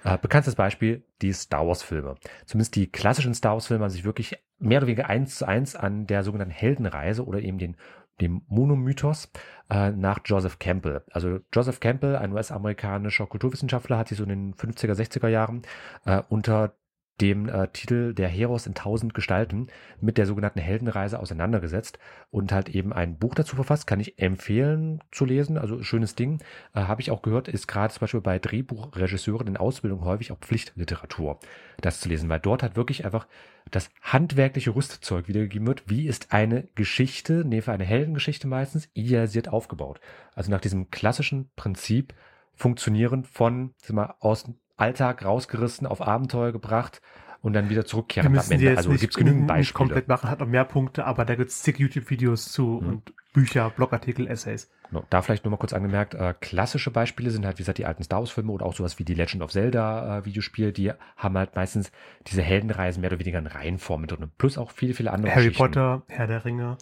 Äh, 0.04 0.18
bekanntes 0.18 0.54
Beispiel, 0.56 1.06
die 1.22 1.32
Star 1.32 1.66
Wars-Filme. 1.66 2.16
Zumindest 2.44 2.74
die 2.76 2.90
klassischen 2.92 3.32
Star 3.32 3.54
Wars-Filme 3.54 3.84
haben 3.84 3.90
sich 3.90 4.04
wirklich 4.04 4.36
mehr 4.58 4.78
oder 4.80 4.86
weniger 4.88 5.08
eins 5.08 5.36
zu 5.36 5.48
eins 5.48 5.74
an 5.74 6.06
der 6.06 6.22
sogenannten 6.22 6.52
Heldenreise 6.52 7.24
oder 7.24 7.40
eben 7.40 7.56
den, 7.58 7.76
dem 8.20 8.42
Monomythos 8.48 9.30
äh, 9.70 9.90
nach 9.92 10.18
Joseph 10.26 10.58
Campbell. 10.58 11.02
Also 11.10 11.38
Joseph 11.54 11.80
Campbell, 11.80 12.16
ein 12.16 12.32
US-amerikanischer 12.32 13.26
Kulturwissenschaftler, 13.26 13.96
hat 13.96 14.08
sich 14.08 14.18
so 14.18 14.24
in 14.24 14.28
den 14.28 14.54
50er, 14.54 14.92
60er 14.94 15.28
Jahren 15.28 15.62
äh, 16.04 16.20
unter 16.28 16.74
dem 17.20 17.48
äh, 17.48 17.68
Titel 17.68 18.12
Der 18.12 18.28
Heros 18.28 18.66
in 18.66 18.74
tausend 18.74 19.14
Gestalten 19.14 19.68
mit 20.00 20.18
der 20.18 20.26
sogenannten 20.26 20.58
Heldenreise 20.58 21.20
auseinandergesetzt 21.20 21.98
und 22.30 22.52
halt 22.52 22.68
eben 22.68 22.92
ein 22.92 23.18
Buch 23.18 23.34
dazu 23.34 23.54
verfasst, 23.54 23.86
kann 23.86 24.00
ich 24.00 24.18
empfehlen 24.18 25.02
zu 25.12 25.24
lesen, 25.24 25.56
also 25.56 25.82
schönes 25.82 26.14
Ding, 26.14 26.40
äh, 26.74 26.80
habe 26.80 27.00
ich 27.00 27.10
auch 27.10 27.22
gehört, 27.22 27.48
ist 27.48 27.68
gerade 27.68 27.92
zum 27.92 28.00
Beispiel 28.00 28.20
bei 28.20 28.38
Drehbuchregisseuren 28.38 29.46
in 29.46 29.56
Ausbildung 29.56 30.04
häufig 30.04 30.32
auch 30.32 30.38
Pflichtliteratur, 30.38 31.38
das 31.80 32.00
zu 32.00 32.08
lesen, 32.08 32.28
weil 32.28 32.40
dort 32.40 32.62
halt 32.62 32.76
wirklich 32.76 33.04
einfach 33.04 33.26
das 33.70 33.90
handwerkliche 34.02 34.74
Rüstzeug 34.74 35.28
wiedergegeben 35.28 35.66
wird, 35.66 35.84
wie 35.86 36.06
ist 36.06 36.32
eine 36.32 36.68
Geschichte, 36.74 37.44
nee, 37.46 37.62
für 37.62 37.72
eine 37.72 37.84
Heldengeschichte 37.84 38.46
meistens, 38.46 38.88
idealisiert 38.92 39.48
aufgebaut. 39.48 40.00
Also 40.34 40.50
nach 40.50 40.60
diesem 40.60 40.90
klassischen 40.90 41.50
Prinzip 41.56 42.14
funktionieren 42.54 43.24
von, 43.24 43.74
sag 43.78 43.94
mal, 43.94 44.14
aus 44.20 44.50
Alltag 44.76 45.24
rausgerissen, 45.24 45.86
auf 45.86 46.00
Abenteuer 46.02 46.52
gebracht 46.52 47.00
und 47.40 47.52
dann 47.52 47.68
wieder 47.68 47.82
Wir 47.82 47.86
zurückkehren 47.86 48.26
am 48.28 48.32
müssen 48.32 48.50
die 48.50 48.54
Ende. 48.56 48.68
jetzt 48.70 48.78
Also 48.78 48.90
nicht, 48.90 49.00
gibt 49.00 49.12
es 49.14 49.18
genügend 49.18 49.40
nicht 49.42 49.48
Beispiele. 49.48 49.76
komplett 49.76 50.08
machen, 50.08 50.30
hat 50.30 50.40
noch 50.40 50.46
mehr 50.46 50.64
Punkte, 50.64 51.04
aber 51.04 51.24
da 51.24 51.34
gibt 51.34 51.50
es 51.50 51.62
zig 51.62 51.78
YouTube-Videos 51.78 52.50
zu 52.52 52.80
Mhm. 52.82 52.88
und 52.88 53.12
Bücher, 53.32 53.70
Blogartikel, 53.70 54.28
Essays. 54.28 54.70
Genau, 54.90 55.04
Da 55.10 55.20
vielleicht 55.20 55.44
nur 55.44 55.50
mal 55.50 55.56
kurz 55.56 55.72
angemerkt, 55.72 56.14
äh, 56.14 56.34
klassische 56.40 56.90
Beispiele 56.92 57.30
sind 57.30 57.44
halt, 57.44 57.58
wie 57.58 57.62
gesagt, 57.62 57.78
die 57.78 57.84
alten 57.86 58.04
Star 58.04 58.20
Wars-Filme 58.20 58.52
oder 58.52 58.64
auch 58.64 58.74
sowas 58.74 58.98
wie 59.00 59.04
die 59.04 59.14
Legend 59.14 59.42
of 59.42 59.50
Zelda 59.50 60.18
äh, 60.18 60.24
Videospiele, 60.24 60.72
die 60.72 60.92
haben 61.16 61.36
halt 61.36 61.56
meistens 61.56 61.90
diese 62.28 62.42
Heldenreisen 62.42 63.00
mehr 63.00 63.10
oder 63.10 63.18
weniger 63.18 63.40
in 63.40 63.46
Reihenform 63.48 64.02
mit 64.02 64.12
drin. 64.12 64.30
Plus 64.38 64.56
auch 64.56 64.70
viele, 64.70 64.94
viele 64.94 65.10
andere 65.12 65.34
Harry. 65.34 65.50
Potter, 65.50 66.02
Herr 66.08 66.28
der 66.28 66.44
Ringe. 66.44 66.78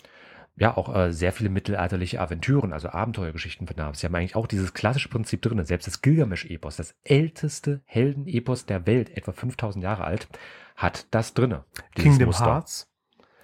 Ja, 0.56 0.76
auch 0.76 0.94
äh, 0.94 1.12
sehr 1.12 1.32
viele 1.32 1.48
mittelalterliche 1.48 2.20
Aventüren, 2.20 2.72
also 2.72 2.90
Abenteuergeschichten 2.90 3.66
von 3.66 3.76
damals. 3.76 4.00
Sie 4.00 4.06
haben 4.06 4.14
eigentlich 4.14 4.36
auch 4.36 4.46
dieses 4.46 4.74
klassische 4.74 5.08
Prinzip 5.08 5.40
drin. 5.40 5.64
Selbst 5.64 5.86
das 5.86 6.02
Gilgamesch-Epos, 6.02 6.76
das 6.76 6.94
älteste 7.04 7.80
Heldenepos 7.86 8.66
der 8.66 8.86
Welt, 8.86 9.16
etwa 9.16 9.32
5000 9.32 9.82
Jahre 9.82 10.04
alt, 10.04 10.28
hat 10.76 11.06
das 11.10 11.32
drinne. 11.32 11.64
dieses 11.96 12.10
Kingdom 12.10 12.26
Muster. 12.26 12.44
Hearts. 12.44 12.88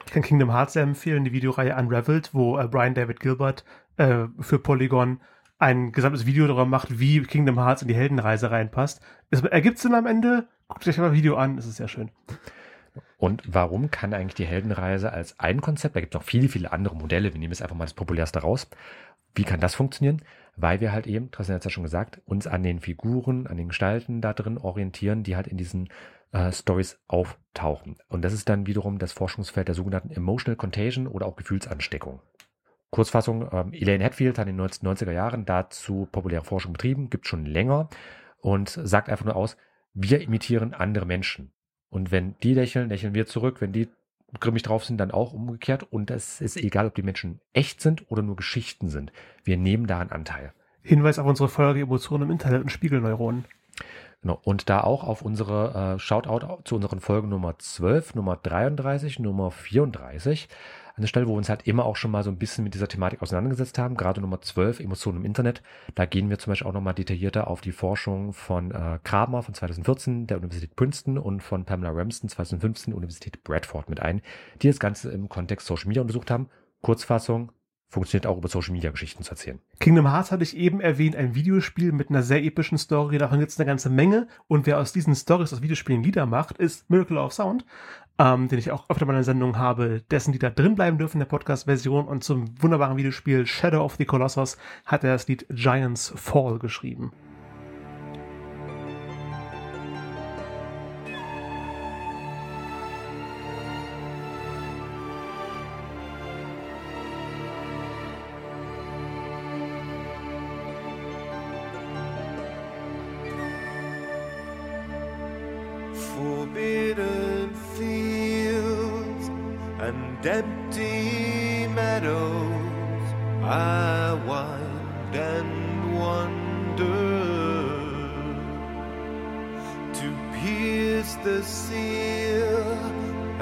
Ich 0.04 0.12
kann 0.12 0.22
Kingdom 0.22 0.50
Hearts 0.52 0.74
sehr 0.74 0.82
empfehlen, 0.82 1.24
die 1.24 1.32
Videoreihe 1.32 1.76
Unraveled, 1.76 2.34
wo 2.34 2.58
äh, 2.58 2.68
Brian 2.68 2.94
David 2.94 3.20
Gilbert 3.20 3.64
äh, 3.96 4.26
für 4.40 4.58
Polygon 4.58 5.20
ein 5.58 5.92
gesamtes 5.92 6.24
Video 6.26 6.46
darüber 6.46 6.66
macht, 6.66 6.98
wie 6.98 7.22
Kingdom 7.22 7.58
Hearts 7.58 7.82
in 7.82 7.88
die 7.88 7.94
Heldenreise 7.94 8.50
reinpasst. 8.50 9.00
Es 9.30 9.42
ergibt 9.42 9.78
Sinn 9.78 9.94
am 9.94 10.06
Ende. 10.06 10.48
Guckt 10.68 10.86
euch 10.86 10.98
mal 10.98 11.08
ein 11.08 11.14
Video 11.14 11.36
an, 11.36 11.58
es 11.58 11.66
ist 11.66 11.76
sehr 11.76 11.88
schön. 11.88 12.10
Und 13.16 13.42
warum 13.46 13.90
kann 13.90 14.14
eigentlich 14.14 14.34
die 14.34 14.46
Heldenreise 14.46 15.12
als 15.12 15.38
ein 15.38 15.60
Konzept, 15.60 15.96
da 15.96 16.00
gibt 16.00 16.14
es 16.14 16.18
noch 16.18 16.26
viele, 16.26 16.48
viele 16.48 16.72
andere 16.72 16.96
Modelle, 16.96 17.32
wir 17.32 17.40
nehmen 17.40 17.52
jetzt 17.52 17.62
einfach 17.62 17.76
mal 17.76 17.84
das 17.84 17.94
populärste 17.94 18.40
raus. 18.40 18.68
Wie 19.34 19.44
kann 19.44 19.60
das 19.60 19.74
funktionieren? 19.74 20.22
Weil 20.56 20.80
wir 20.80 20.92
halt 20.92 21.06
eben, 21.06 21.30
Tristan 21.30 21.54
hat 21.54 21.60
es 21.60 21.66
ja 21.66 21.70
schon 21.70 21.84
gesagt, 21.84 22.20
uns 22.24 22.46
an 22.46 22.62
den 22.62 22.80
Figuren, 22.80 23.46
an 23.46 23.56
den 23.56 23.68
Gestalten 23.68 24.20
da 24.20 24.32
drin 24.32 24.58
orientieren, 24.58 25.22
die 25.22 25.36
halt 25.36 25.46
in 25.46 25.56
diesen 25.56 25.88
äh, 26.32 26.52
Stories 26.52 26.98
auftauchen. 27.06 27.96
Und 28.08 28.22
das 28.22 28.32
ist 28.32 28.48
dann 28.48 28.66
wiederum 28.66 28.98
das 28.98 29.12
Forschungsfeld 29.12 29.68
der 29.68 29.74
sogenannten 29.74 30.10
Emotional 30.10 30.56
Contagion 30.56 31.06
oder 31.06 31.26
auch 31.26 31.36
Gefühlsansteckung. 31.36 32.20
Kurzfassung, 32.90 33.48
ähm, 33.52 33.72
Elaine 33.72 34.04
Hatfield 34.04 34.38
hat 34.38 34.48
in 34.48 34.56
den 34.56 34.66
1990er 34.66 35.12
Jahren 35.12 35.44
dazu 35.44 36.08
populäre 36.10 36.44
Forschung 36.44 36.72
betrieben, 36.72 37.10
gibt 37.10 37.26
schon 37.26 37.44
länger 37.44 37.88
und 38.40 38.68
sagt 38.70 39.08
einfach 39.08 39.24
nur 39.24 39.36
aus, 39.36 39.56
wir 39.94 40.20
imitieren 40.20 40.74
andere 40.74 41.06
Menschen. 41.06 41.52
Und 41.90 42.10
wenn 42.10 42.36
die 42.42 42.54
lächeln, 42.54 42.88
lächeln 42.88 43.14
wir 43.14 43.26
zurück. 43.26 43.60
Wenn 43.60 43.72
die 43.72 43.88
grimmig 44.40 44.62
drauf 44.62 44.84
sind, 44.84 44.98
dann 44.98 45.10
auch 45.10 45.32
umgekehrt. 45.32 45.86
Und 45.90 46.10
es 46.10 46.40
ist 46.40 46.56
egal, 46.56 46.86
ob 46.86 46.94
die 46.94 47.02
Menschen 47.02 47.40
echt 47.52 47.80
sind 47.80 48.10
oder 48.10 48.22
nur 48.22 48.36
Geschichten 48.36 48.88
sind. 48.88 49.12
Wir 49.44 49.56
nehmen 49.56 49.86
daran 49.86 50.10
Anteil. 50.10 50.52
Hinweis 50.82 51.18
auf 51.18 51.26
unsere 51.26 51.48
Folge 51.48 51.80
Emotionen 51.80 52.24
im 52.24 52.30
Internet 52.30 52.62
und 52.62 52.70
Spiegelneuronen. 52.70 53.44
Genau. 54.22 54.40
Und 54.42 54.68
da 54.68 54.80
auch 54.80 55.04
auf 55.04 55.22
unsere 55.22 55.94
äh, 55.94 55.98
Shoutout 55.98 56.62
zu 56.64 56.74
unseren 56.74 57.00
Folgen 57.00 57.28
Nummer 57.28 57.58
12, 57.58 58.14
Nummer 58.14 58.36
33, 58.36 59.18
Nummer 59.20 59.50
34. 59.50 60.48
eine 60.98 61.06
Stelle, 61.06 61.26
wo 61.26 61.32
wir 61.32 61.38
uns 61.38 61.48
halt 61.48 61.66
immer 61.66 61.84
auch 61.84 61.96
schon 61.96 62.10
mal 62.10 62.22
so 62.22 62.30
ein 62.30 62.38
bisschen 62.38 62.64
mit 62.64 62.74
dieser 62.74 62.88
Thematik 62.88 63.22
auseinandergesetzt 63.22 63.78
haben. 63.78 63.96
Gerade 63.96 64.20
Nummer 64.20 64.40
12, 64.40 64.80
Emotionen 64.80 65.18
im 65.18 65.24
Internet. 65.24 65.62
Da 65.94 66.06
gehen 66.06 66.30
wir 66.30 66.38
zum 66.38 66.50
Beispiel 66.50 66.66
auch 66.66 66.72
nochmal 66.72 66.94
detaillierter 66.94 67.48
auf 67.48 67.60
die 67.60 67.72
Forschung 67.72 68.32
von 68.32 68.70
äh, 68.70 68.98
Kramer 69.02 69.42
von 69.42 69.54
2014 69.54 70.26
der 70.26 70.38
Universität 70.38 70.76
Princeton 70.76 71.18
und 71.18 71.42
von 71.42 71.64
Pamela 71.64 71.90
Ramston 71.90 72.28
2015 72.28 72.92
Universität 72.92 73.42
Bradford 73.44 73.88
mit 73.88 74.00
ein, 74.00 74.20
die 74.62 74.68
das 74.68 74.78
Ganze 74.78 75.10
im 75.10 75.28
Kontext 75.28 75.66
Social 75.66 75.88
Media 75.88 76.02
untersucht 76.02 76.30
haben. 76.30 76.48
Kurzfassung, 76.82 77.52
funktioniert 77.88 78.26
auch 78.26 78.36
über 78.36 78.48
Social 78.48 78.72
Media 78.72 78.90
Geschichten 78.90 79.22
zu 79.22 79.30
erzählen. 79.30 79.60
Kingdom 79.80 80.10
Hearts 80.10 80.30
hatte 80.30 80.42
ich 80.42 80.56
eben 80.56 80.80
erwähnt, 80.80 81.16
ein 81.16 81.34
Videospiel 81.34 81.92
mit 81.92 82.10
einer 82.10 82.22
sehr 82.22 82.44
epischen 82.44 82.78
Story, 82.78 83.18
davon 83.18 83.38
gibt 83.38 83.50
es 83.50 83.58
eine 83.58 83.66
ganze 83.66 83.88
Menge. 83.88 84.28
Und 84.46 84.66
wer 84.66 84.78
aus 84.78 84.92
diesen 84.92 85.14
Stories 85.14 85.52
aus 85.52 85.62
Videospielen 85.62 86.02
Lieder 86.02 86.26
macht, 86.26 86.58
ist 86.58 86.88
Miracle 86.90 87.18
of 87.18 87.32
Sound, 87.32 87.64
ähm, 88.18 88.48
den 88.48 88.58
ich 88.58 88.70
auch 88.70 88.90
öfter 88.90 89.06
mal 89.06 89.12
in 89.12 89.18
der 89.18 89.24
Sendung 89.24 89.56
habe, 89.56 90.02
dessen 90.10 90.32
Lieder 90.32 90.50
drin 90.50 90.74
bleiben 90.74 90.98
dürfen 90.98 91.16
in 91.16 91.20
der 91.20 91.26
Podcast-Version. 91.26 92.06
Und 92.06 92.24
zum 92.24 92.60
wunderbaren 92.60 92.96
Videospiel 92.96 93.46
Shadow 93.46 93.82
of 93.82 93.96
the 93.96 94.04
Colossus 94.04 94.58
hat 94.84 95.04
er 95.04 95.12
das 95.12 95.28
Lied 95.28 95.46
Giants 95.48 96.12
Fall 96.14 96.58
geschrieben. 96.58 97.12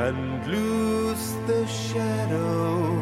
And 0.06 0.46
lose 0.46 1.32
the 1.48 1.66
shadow 1.66 2.96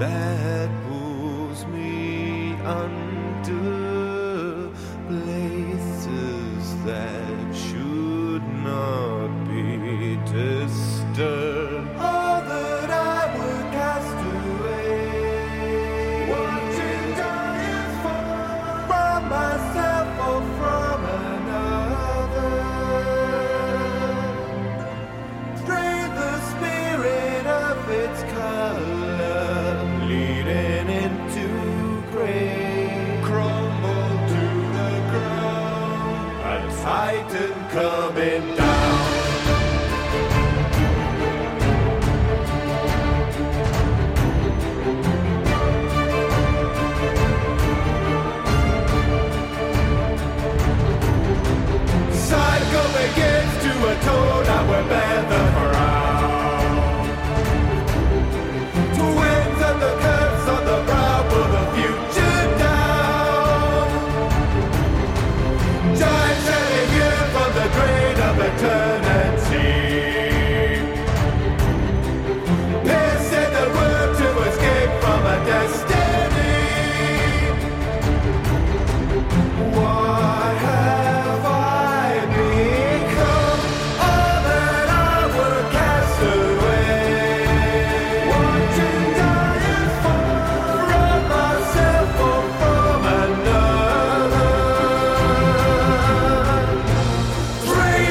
that 0.00 0.68
pulls 0.88 1.64
me 1.66 2.54
under 2.64 3.15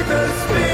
the 0.07 0.27
spirit 0.41 0.64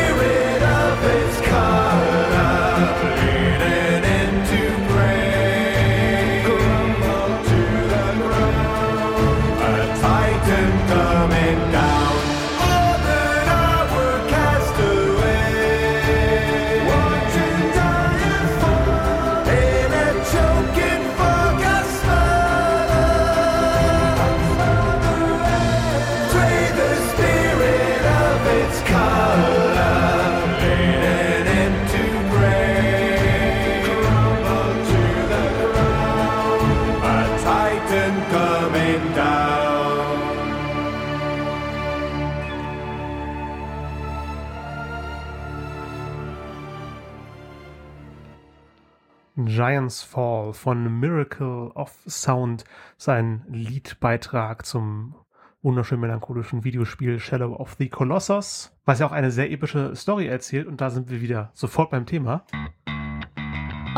Giants 49.91 50.03
Fall 50.03 50.53
von 50.53 51.01
Miracle 51.01 51.69
of 51.75 51.91
Sound, 52.07 52.63
sein 52.95 53.43
Liedbeitrag 53.49 54.65
zum 54.65 55.15
wunderschön 55.63 55.99
melancholischen 55.99 56.63
Videospiel 56.63 57.19
Shadow 57.19 57.55
of 57.57 57.75
the 57.77 57.89
Colossus, 57.89 58.73
was 58.85 58.99
ja 58.99 59.05
auch 59.05 59.11
eine 59.11 59.31
sehr 59.31 59.51
epische 59.51 59.93
Story 59.97 60.27
erzählt 60.27 60.67
und 60.67 60.79
da 60.79 60.91
sind 60.91 61.09
wir 61.09 61.19
wieder 61.19 61.51
sofort 61.53 61.89
beim 61.89 62.05
Thema. 62.05 62.45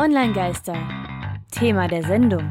Online-Geister. 0.00 0.74
Thema 1.52 1.86
der 1.86 2.02
Sendung. 2.02 2.50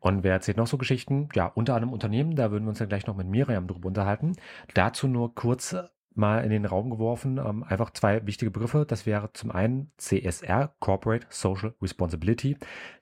Und 0.00 0.22
wer 0.22 0.32
erzählt 0.32 0.58
noch 0.58 0.66
so 0.66 0.76
Geschichten? 0.76 1.30
Ja, 1.34 1.46
unter 1.46 1.74
anderem 1.76 1.94
Unternehmen, 1.94 2.36
da 2.36 2.50
würden 2.50 2.64
wir 2.64 2.70
uns 2.70 2.78
ja 2.78 2.84
gleich 2.84 3.06
noch 3.06 3.16
mit 3.16 3.26
Miriam 3.26 3.66
drüber 3.66 3.86
unterhalten. 3.88 4.34
Dazu 4.74 5.08
nur 5.08 5.34
kurz 5.34 5.74
mal 6.14 6.44
in 6.44 6.50
den 6.50 6.64
Raum 6.64 6.90
geworfen, 6.90 7.38
ähm, 7.38 7.62
einfach 7.62 7.90
zwei 7.90 8.26
wichtige 8.26 8.50
Begriffe. 8.50 8.84
Das 8.86 9.06
wäre 9.06 9.32
zum 9.32 9.50
einen 9.50 9.90
CSR, 9.96 10.72
Corporate 10.80 11.26
Social 11.30 11.74
Responsibility. 11.80 12.56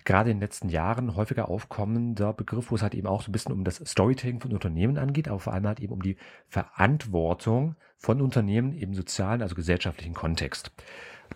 Gerade 0.05 0.31
in 0.31 0.37
den 0.37 0.43
letzten 0.43 0.69
Jahren 0.69 1.17
häufiger 1.17 1.49
aufkommender 1.49 2.33
Begriff, 2.33 2.71
wo 2.71 2.77
es 2.77 2.83
halt 2.83 2.95
eben 2.95 3.07
auch 3.07 3.23
so 3.23 3.31
ein 3.31 3.33
bisschen 3.33 3.53
um 3.53 3.65
das 3.65 3.77
Storytelling 3.77 4.41
von 4.41 4.53
Unternehmen 4.53 4.99
angeht, 4.99 5.29
aber 5.29 5.41
vor 5.41 5.53
allem 5.53 5.67
halt 5.67 5.81
eben 5.81 5.93
um 5.93 6.03
die 6.03 6.17
Verantwortung 6.49 7.77
von 7.97 8.21
Unternehmen 8.21 8.73
im 8.73 8.95
sozialen, 8.95 9.43
also 9.43 9.55
gesellschaftlichen 9.55 10.15
Kontext. 10.15 10.73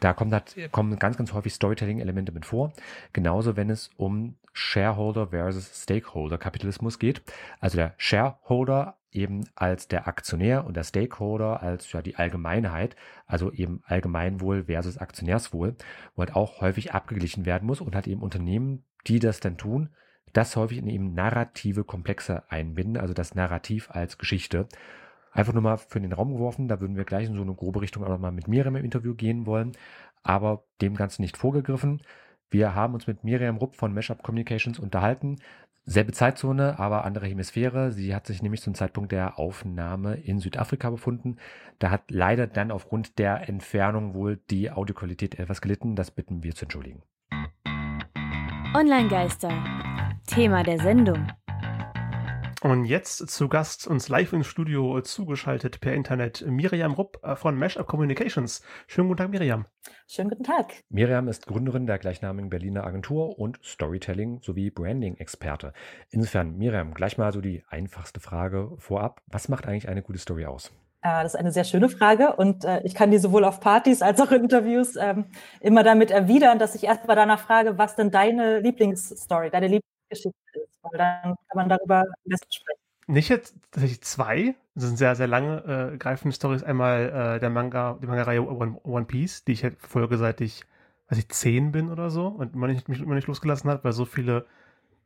Da 0.00 0.12
kommt 0.12 0.32
halt, 0.32 0.56
kommen 0.72 0.98
ganz, 0.98 1.16
ganz 1.16 1.32
häufig 1.32 1.54
Storytelling-Elemente 1.54 2.32
mit 2.32 2.46
vor. 2.46 2.72
Genauso, 3.12 3.56
wenn 3.56 3.70
es 3.70 3.90
um 3.96 4.36
Shareholder 4.52 5.28
versus 5.28 5.82
Stakeholder-Kapitalismus 5.82 6.98
geht. 6.98 7.22
Also 7.60 7.76
der 7.76 7.94
Shareholder 7.96 8.96
eben 9.14 9.44
als 9.54 9.88
der 9.88 10.08
Aktionär 10.08 10.66
und 10.66 10.76
der 10.76 10.84
Stakeholder 10.84 11.62
als 11.62 11.90
ja 11.92 12.02
die 12.02 12.16
Allgemeinheit, 12.16 12.96
also 13.26 13.52
eben 13.52 13.82
Allgemeinwohl 13.86 14.64
versus 14.64 14.98
Aktionärswohl, 14.98 15.76
wo 16.14 16.20
halt 16.20 16.34
auch 16.34 16.60
häufig 16.60 16.92
abgeglichen 16.92 17.46
werden 17.46 17.66
muss 17.66 17.80
und 17.80 17.94
halt 17.94 18.06
eben 18.06 18.22
Unternehmen, 18.22 18.84
die 19.06 19.18
das 19.18 19.40
dann 19.40 19.56
tun, 19.56 19.90
das 20.32 20.56
häufig 20.56 20.78
in 20.78 20.88
eben 20.88 21.14
narrative 21.14 21.84
Komplexe 21.84 22.42
einbinden, 22.50 22.96
also 22.96 23.14
das 23.14 23.34
Narrativ 23.34 23.90
als 23.90 24.18
Geschichte. 24.18 24.66
Einfach 25.32 25.52
nur 25.52 25.62
mal 25.62 25.78
für 25.78 26.00
den 26.00 26.12
Raum 26.12 26.32
geworfen, 26.32 26.68
da 26.68 26.80
würden 26.80 26.96
wir 26.96 27.04
gleich 27.04 27.26
in 27.26 27.34
so 27.34 27.42
eine 27.42 27.54
grobe 27.54 27.80
Richtung 27.80 28.04
auch 28.04 28.08
nochmal 28.08 28.32
mit 28.32 28.48
Miriam 28.48 28.76
im 28.76 28.84
Interview 28.84 29.14
gehen 29.14 29.46
wollen, 29.46 29.72
aber 30.22 30.64
dem 30.80 30.94
Ganzen 30.94 31.22
nicht 31.22 31.36
vorgegriffen. 31.36 32.02
Wir 32.50 32.74
haben 32.74 32.94
uns 32.94 33.06
mit 33.06 33.24
Miriam 33.24 33.56
Rupp 33.56 33.74
von 33.74 33.92
Meshup 33.92 34.22
Communications 34.22 34.78
unterhalten. 34.78 35.40
Selbe 35.86 36.12
Zeitzone, 36.12 36.78
aber 36.78 37.04
andere 37.04 37.26
Hemisphäre. 37.26 37.92
Sie 37.92 38.14
hat 38.14 38.26
sich 38.26 38.42
nämlich 38.42 38.62
zum 38.62 38.74
Zeitpunkt 38.74 39.12
der 39.12 39.38
Aufnahme 39.38 40.14
in 40.14 40.38
Südafrika 40.38 40.88
befunden. 40.88 41.36
Da 41.78 41.90
hat 41.90 42.10
leider 42.10 42.46
dann 42.46 42.70
aufgrund 42.70 43.18
der 43.18 43.48
Entfernung 43.50 44.14
wohl 44.14 44.40
die 44.50 44.70
Audioqualität 44.70 45.38
etwas 45.38 45.60
gelitten. 45.60 45.94
Das 45.94 46.10
bitten 46.10 46.42
wir 46.42 46.54
zu 46.54 46.64
entschuldigen. 46.64 47.02
Online-Geister. 48.74 49.52
Thema 50.26 50.62
der 50.62 50.78
Sendung. 50.78 51.26
Und 52.64 52.86
jetzt 52.86 53.18
zu 53.28 53.50
Gast 53.50 53.86
uns 53.86 54.08
live 54.08 54.32
im 54.32 54.42
Studio 54.42 54.98
zugeschaltet 55.02 55.82
per 55.82 55.92
Internet 55.92 56.46
Miriam 56.48 56.94
Rupp 56.94 57.20
äh, 57.22 57.36
von 57.36 57.58
Mashup 57.58 57.86
Communications. 57.86 58.62
Schönen 58.86 59.08
guten 59.08 59.18
Tag, 59.18 59.28
Miriam. 59.28 59.66
Schönen 60.08 60.30
guten 60.30 60.44
Tag. 60.44 60.72
Miriam 60.88 61.28
ist 61.28 61.46
Gründerin 61.46 61.86
der 61.86 61.98
gleichnamigen 61.98 62.48
Berliner 62.48 62.84
Agentur 62.84 63.38
und 63.38 63.62
Storytelling 63.62 64.40
sowie 64.40 64.70
Branding-Experte. 64.70 65.74
Insofern, 66.08 66.56
Miriam, 66.56 66.94
gleich 66.94 67.18
mal 67.18 67.34
so 67.34 67.42
die 67.42 67.62
einfachste 67.68 68.20
Frage 68.20 68.72
vorab. 68.78 69.20
Was 69.26 69.50
macht 69.50 69.66
eigentlich 69.66 69.90
eine 69.90 70.00
gute 70.00 70.18
Story 70.18 70.46
aus? 70.46 70.72
Äh, 71.02 71.22
Das 71.22 71.34
ist 71.34 71.40
eine 71.40 71.52
sehr 71.52 71.64
schöne 71.64 71.90
Frage 71.90 72.34
und 72.34 72.64
äh, 72.64 72.80
ich 72.84 72.94
kann 72.94 73.10
die 73.10 73.18
sowohl 73.18 73.44
auf 73.44 73.60
Partys 73.60 74.00
als 74.00 74.22
auch 74.22 74.32
in 74.32 74.44
Interviews 74.44 74.96
ähm, 74.96 75.26
immer 75.60 75.82
damit 75.82 76.10
erwidern, 76.10 76.58
dass 76.58 76.74
ich 76.74 76.84
erst 76.84 77.06
mal 77.06 77.14
danach 77.14 77.40
frage, 77.40 77.76
was 77.76 77.94
denn 77.94 78.10
deine 78.10 78.60
Lieblingsstory, 78.60 79.50
deine 79.50 79.66
Lieblingsgeschichte 79.66 80.30
ist. 80.30 80.43
Weil 80.90 80.98
dann 80.98 81.22
kann 81.22 81.36
man 81.54 81.68
darüber 81.68 82.00
am 82.00 82.06
besten 82.24 82.52
sprechen. 82.52 82.80
Nicht 83.06 83.28
jetzt 83.28 83.54
tatsächlich 83.70 84.00
zwei, 84.00 84.54
das 84.74 84.84
sind 84.84 84.96
sehr, 84.96 85.14
sehr 85.14 85.26
lange 85.26 85.92
äh, 85.92 85.98
greifende 85.98 86.34
Stories. 86.34 86.62
Einmal 86.62 87.36
äh, 87.36 87.40
der 87.40 87.50
Manga, 87.50 87.98
die 88.00 88.06
Manga-Reihe 88.06 88.42
One, 88.46 88.78
One 88.82 89.04
Piece, 89.04 89.44
die 89.44 89.52
ich 89.52 89.62
halt 89.62 89.78
verfolge, 89.78 90.16
seit 90.16 90.40
ich, 90.40 90.62
weiß 91.08 91.18
ich, 91.18 91.28
zehn 91.28 91.70
bin 91.70 91.90
oder 91.90 92.10
so 92.10 92.28
und 92.28 92.54
man 92.54 92.70
nicht, 92.70 92.88
mich 92.88 93.00
immer 93.00 93.14
nicht 93.14 93.28
losgelassen 93.28 93.68
hat, 93.70 93.84
weil 93.84 93.92
so 93.92 94.06
viele 94.06 94.46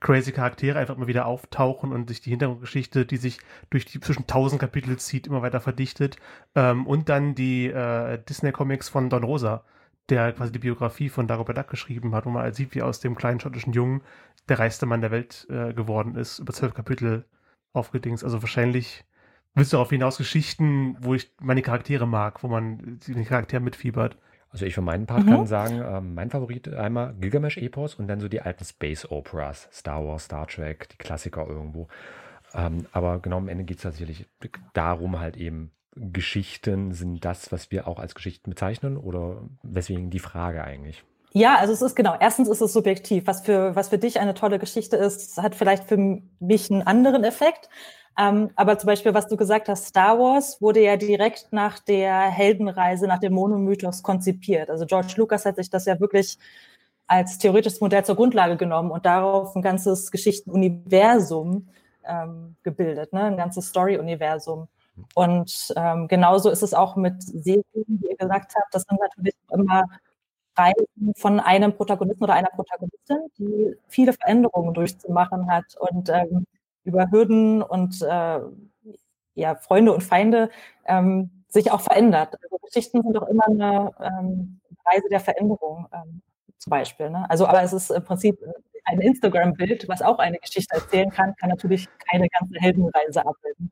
crazy 0.00 0.32
Charaktere 0.32 0.78
einfach 0.78 0.97
immer 0.97 1.08
wieder 1.08 1.26
auftauchen 1.26 1.92
und 1.92 2.08
sich 2.08 2.20
die 2.20 2.30
Hintergrundgeschichte, 2.30 3.04
die 3.04 3.16
sich 3.16 3.40
durch 3.70 3.85
die 3.85 4.00
zwischen 4.00 4.23
1000 4.23 4.61
Kapitel 4.61 4.97
zieht, 4.99 5.26
immer 5.26 5.42
weiter 5.42 5.61
verdichtet. 5.61 6.16
Ähm, 6.54 6.87
und 6.87 7.08
dann 7.08 7.35
die 7.35 7.66
äh, 7.66 8.18
Disney-Comics 8.28 8.88
von 8.88 9.11
Don 9.11 9.25
Rosa, 9.25 9.64
der 10.08 10.32
quasi 10.32 10.52
die 10.52 10.61
Biografie 10.61 11.08
von 11.08 11.26
Dagobert 11.26 11.58
Duck 11.58 11.68
geschrieben 11.68 12.14
hat, 12.14 12.26
wo 12.26 12.30
man 12.30 12.42
halt 12.42 12.54
sieht, 12.54 12.75
wie 12.75 12.82
aus 12.82 13.00
dem 13.00 13.16
kleinen 13.16 13.40
schottischen 13.40 13.73
Jungen 13.73 14.02
der 14.49 14.59
reichste 14.59 14.87
Mann 14.87 15.00
der 15.00 15.11
Welt 15.11 15.47
äh, 15.50 15.73
geworden 15.73 16.17
ist, 16.17 16.38
über 16.38 16.52
zwölf 16.52 16.75
Kapitel 16.75 17.25
aufgedingst. 17.73 18.25
Also 18.25 18.43
wahrscheinlich 18.43 19.05
willst 19.55 19.73
du 19.73 19.76
darauf 19.76 19.90
hinaus 19.90 20.19
Geschichten, 20.19 20.97
wo 21.00 21.14
ich 21.14 21.31
meine 21.40 21.62
Charaktere 21.62 22.07
mag, 22.07 22.43
wo 22.43 22.49
man 22.49 22.99
den 23.07 23.25
Charakter 23.25 23.61
mitfiebert. 23.61 24.17
Also 24.50 24.64
ich 24.64 24.75
für 24.75 24.81
meinen 24.81 25.07
Part 25.07 25.25
Mhm. 25.25 25.28
kann 25.28 25.47
sagen, 25.47 25.83
ähm, 25.85 26.14
mein 26.14 26.31
Favorit 26.31 26.69
einmal 26.69 27.14
Gilgamesh-Epos 27.21 27.97
und 27.97 28.09
dann 28.09 28.21
so 28.21 28.28
die 28.28 28.40
alten 28.40 28.64
Space-Operas, 28.64 29.69
Star 29.73 30.05
Wars, 30.07 30.25
Star 30.25 30.47
Trek, 30.47 30.88
die 30.88 30.97
Klassiker 30.97 31.47
irgendwo. 31.47 31.88
Ähm, 32.55 32.87
aber 32.93 33.19
genau 33.19 33.37
am 33.37 33.49
Ende 33.49 33.64
geht 33.64 33.76
es 33.76 33.83
tatsächlich 33.83 34.26
darum, 34.73 35.21
halt 35.21 35.37
eben 35.37 35.71
Geschichten 35.97 36.93
sind 36.93 37.25
das, 37.25 37.52
was 37.52 37.71
wir 37.71 37.88
auch 37.88 37.99
als 37.99 38.14
Geschichten 38.14 38.50
bezeichnen 38.50 38.97
oder 38.97 39.43
weswegen 39.62 40.11
die 40.11 40.21
Frage 40.21 40.64
eigentlich? 40.64 41.05
Ja, 41.32 41.56
also 41.56 41.73
es 41.73 41.82
ist 41.82 41.94
genau. 41.94 42.14
Erstens 42.18 42.49
ist 42.49 42.61
es 42.61 42.73
subjektiv. 42.73 43.26
Was 43.26 43.42
für, 43.42 43.76
was 43.76 43.90
für 43.90 43.99
dich 43.99 44.18
eine 44.20 44.35
tolle 44.35 44.58
Geschichte 44.58 44.97
ist, 44.97 45.37
hat 45.38 45.54
vielleicht 45.54 45.85
für 45.85 46.20
mich 46.40 46.70
einen 46.70 46.82
anderen 46.82 47.25
Effekt. 47.25 47.68
Ähm, 48.18 48.50
aber 48.56 48.78
zum 48.78 48.88
Beispiel, 48.88 49.14
was 49.14 49.28
du 49.28 49.37
gesagt 49.37 49.68
hast, 49.68 49.87
Star 49.87 50.18
Wars 50.18 50.61
wurde 50.61 50.82
ja 50.82 50.97
direkt 50.97 51.49
nach 51.52 51.78
der 51.78 52.23
Heldenreise, 52.23 53.06
nach 53.06 53.20
dem 53.20 53.35
Monomythos 53.35 54.02
konzipiert. 54.02 54.70
Also 54.70 54.87
George 54.87 55.14
Lucas 55.16 55.44
hat 55.44 55.56
sich 55.56 55.70
das 55.70 55.85
ja 55.85 56.00
wirklich 56.00 56.38
als 57.06 57.38
theoretisches 57.38 57.80
Modell 57.80 58.04
zur 58.04 58.16
Grundlage 58.16 58.56
genommen 58.56 58.90
und 58.90 59.06
darauf 59.06 59.54
ein 59.54 59.62
ganzes 59.62 60.11
Geschichtenuniversum 60.11 61.68
ähm, 62.04 62.56
gebildet, 62.64 63.12
ne? 63.12 63.25
ein 63.25 63.37
ganzes 63.37 63.68
Story-Universum. 63.68 64.68
Und 65.14 65.73
ähm, 65.76 66.08
genauso 66.08 66.50
ist 66.50 66.62
es 66.62 66.75
auch 66.75 66.97
mit 66.97 67.23
Serien, 67.23 67.64
wie 67.73 68.11
ihr 68.11 68.16
gesagt 68.16 68.54
habt. 68.56 68.75
Das 68.75 68.82
sind 68.82 69.00
natürlich 69.00 69.35
immer 69.52 69.85
Reisen 70.58 71.14
von 71.16 71.40
einem 71.40 71.73
Protagonisten 71.73 72.25
oder 72.25 72.34
einer 72.34 72.49
Protagonistin, 72.49 73.18
die 73.38 73.76
viele 73.86 74.12
Veränderungen 74.12 74.75
durchzumachen 74.75 75.50
hat 75.50 75.76
und 75.78 76.08
ähm, 76.08 76.47
über 76.84 77.10
Hürden 77.10 77.62
und 77.62 78.02
äh, 78.02 78.40
ja, 79.34 79.54
Freunde 79.56 79.92
und 79.92 80.02
Feinde 80.02 80.50
ähm, 80.86 81.44
sich 81.49 81.71
auch 81.71 81.80
verändert. 81.80 82.36
Also 82.42 82.58
Geschichten 82.58 83.02
sind 83.02 83.14
doch 83.14 83.28
immer 83.28 83.47
eine 83.47 83.92
ähm, 84.00 84.60
Reise 84.84 85.08
der 85.10 85.21
Veränderung 85.21 85.86
ähm, 85.92 86.23
zum 86.58 86.71
Beispiel. 86.71 87.10
Ne? 87.10 87.28
Also, 87.30 87.47
aber 87.47 87.62
es 87.62 87.73
ist 87.73 87.90
im 87.90 88.04
Prinzip 88.04 88.38
ein 88.84 89.00
Instagram-Bild, 89.00 89.88
was 89.88 90.02
auch 90.02 90.18
eine 90.18 90.38
Geschichte 90.38 90.75
erzählen 90.75 91.10
kann, 91.10 91.34
kann 91.36 91.50
natürlich 91.50 91.88
keine 92.10 92.26
ganze 92.28 92.58
Heldenreise 92.58 93.25
abbilden. 93.25 93.71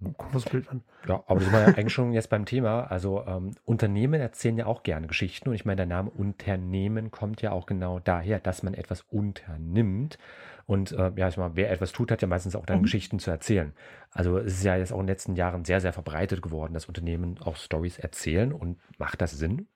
Guck 0.00 0.30
das 0.32 0.44
Bild 0.44 0.68
an. 0.68 0.82
Ja, 1.08 1.24
aber 1.26 1.40
das 1.40 1.44
sind 1.44 1.52
wir 1.52 1.60
ja 1.60 1.68
eigentlich 1.68 1.92
schon 1.92 2.12
jetzt 2.12 2.30
beim 2.30 2.44
Thema. 2.44 2.84
Also 2.84 3.24
ähm, 3.26 3.52
Unternehmen 3.64 4.20
erzählen 4.20 4.56
ja 4.56 4.66
auch 4.66 4.84
gerne 4.84 5.08
Geschichten 5.08 5.48
und 5.48 5.54
ich 5.56 5.64
meine, 5.64 5.76
der 5.76 5.86
Name 5.86 6.10
Unternehmen 6.10 7.10
kommt 7.10 7.42
ja 7.42 7.50
auch 7.50 7.66
genau 7.66 7.98
daher, 7.98 8.38
dass 8.38 8.62
man 8.62 8.74
etwas 8.74 9.02
unternimmt. 9.10 10.18
Und 10.66 10.92
äh, 10.92 11.10
ja, 11.16 11.28
ich 11.28 11.36
meine, 11.36 11.56
wer 11.56 11.70
etwas 11.72 11.92
tut, 11.92 12.12
hat 12.12 12.22
ja 12.22 12.28
meistens 12.28 12.54
auch 12.54 12.66
dann 12.66 12.78
Mhm. 12.78 12.82
Geschichten 12.82 13.18
zu 13.18 13.30
erzählen. 13.30 13.72
Also 14.12 14.38
es 14.38 14.54
ist 14.58 14.64
ja 14.64 14.76
jetzt 14.76 14.92
auch 14.92 15.00
in 15.00 15.06
den 15.06 15.12
letzten 15.12 15.34
Jahren 15.34 15.64
sehr, 15.64 15.80
sehr 15.80 15.92
verbreitet 15.92 16.42
geworden, 16.42 16.74
dass 16.74 16.86
Unternehmen 16.86 17.38
auch 17.40 17.56
Stories 17.56 17.98
erzählen 17.98 18.52
und 18.52 18.78
macht 18.98 19.20
das 19.20 19.32
Sinn? 19.32 19.66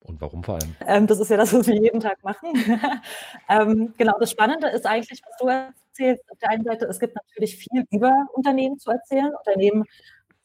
Und 0.00 0.20
warum 0.20 0.42
vor 0.42 0.54
allem? 0.56 0.74
Ähm, 0.86 1.06
das 1.06 1.18
ist 1.20 1.28
ja 1.28 1.36
das, 1.36 1.52
was 1.52 1.66
wir 1.66 1.74
jeden 1.74 2.00
Tag 2.00 2.22
machen. 2.22 2.52
ähm, 3.48 3.94
genau, 3.98 4.18
das 4.18 4.30
Spannende 4.30 4.68
ist 4.68 4.86
eigentlich, 4.86 5.20
was 5.26 5.36
du 5.38 5.48
erzählst. 5.48 6.30
Auf 6.30 6.38
der 6.38 6.50
einen 6.50 6.64
Seite, 6.64 6.86
es 6.86 6.98
gibt 6.98 7.14
natürlich 7.14 7.56
viel 7.56 7.84
über 7.90 8.26
Unternehmen 8.32 8.78
zu 8.78 8.90
erzählen. 8.90 9.32
Unternehmen, 9.34 9.84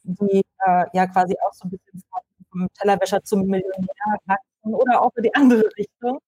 die 0.03 0.43
äh, 0.65 0.85
ja 0.93 1.07
quasi 1.07 1.35
auch 1.45 1.53
so 1.53 1.65
ein 1.65 1.69
bisschen 1.69 2.03
vom- 2.11 2.67
Tellerwäscher 2.79 3.23
zum 3.23 3.47
Millionär 3.47 4.17
wachsen 4.25 4.75
oder 4.75 5.01
auch 5.01 5.11
in 5.15 5.23
die 5.23 5.33
andere 5.33 5.63
Richtung. 5.77 6.19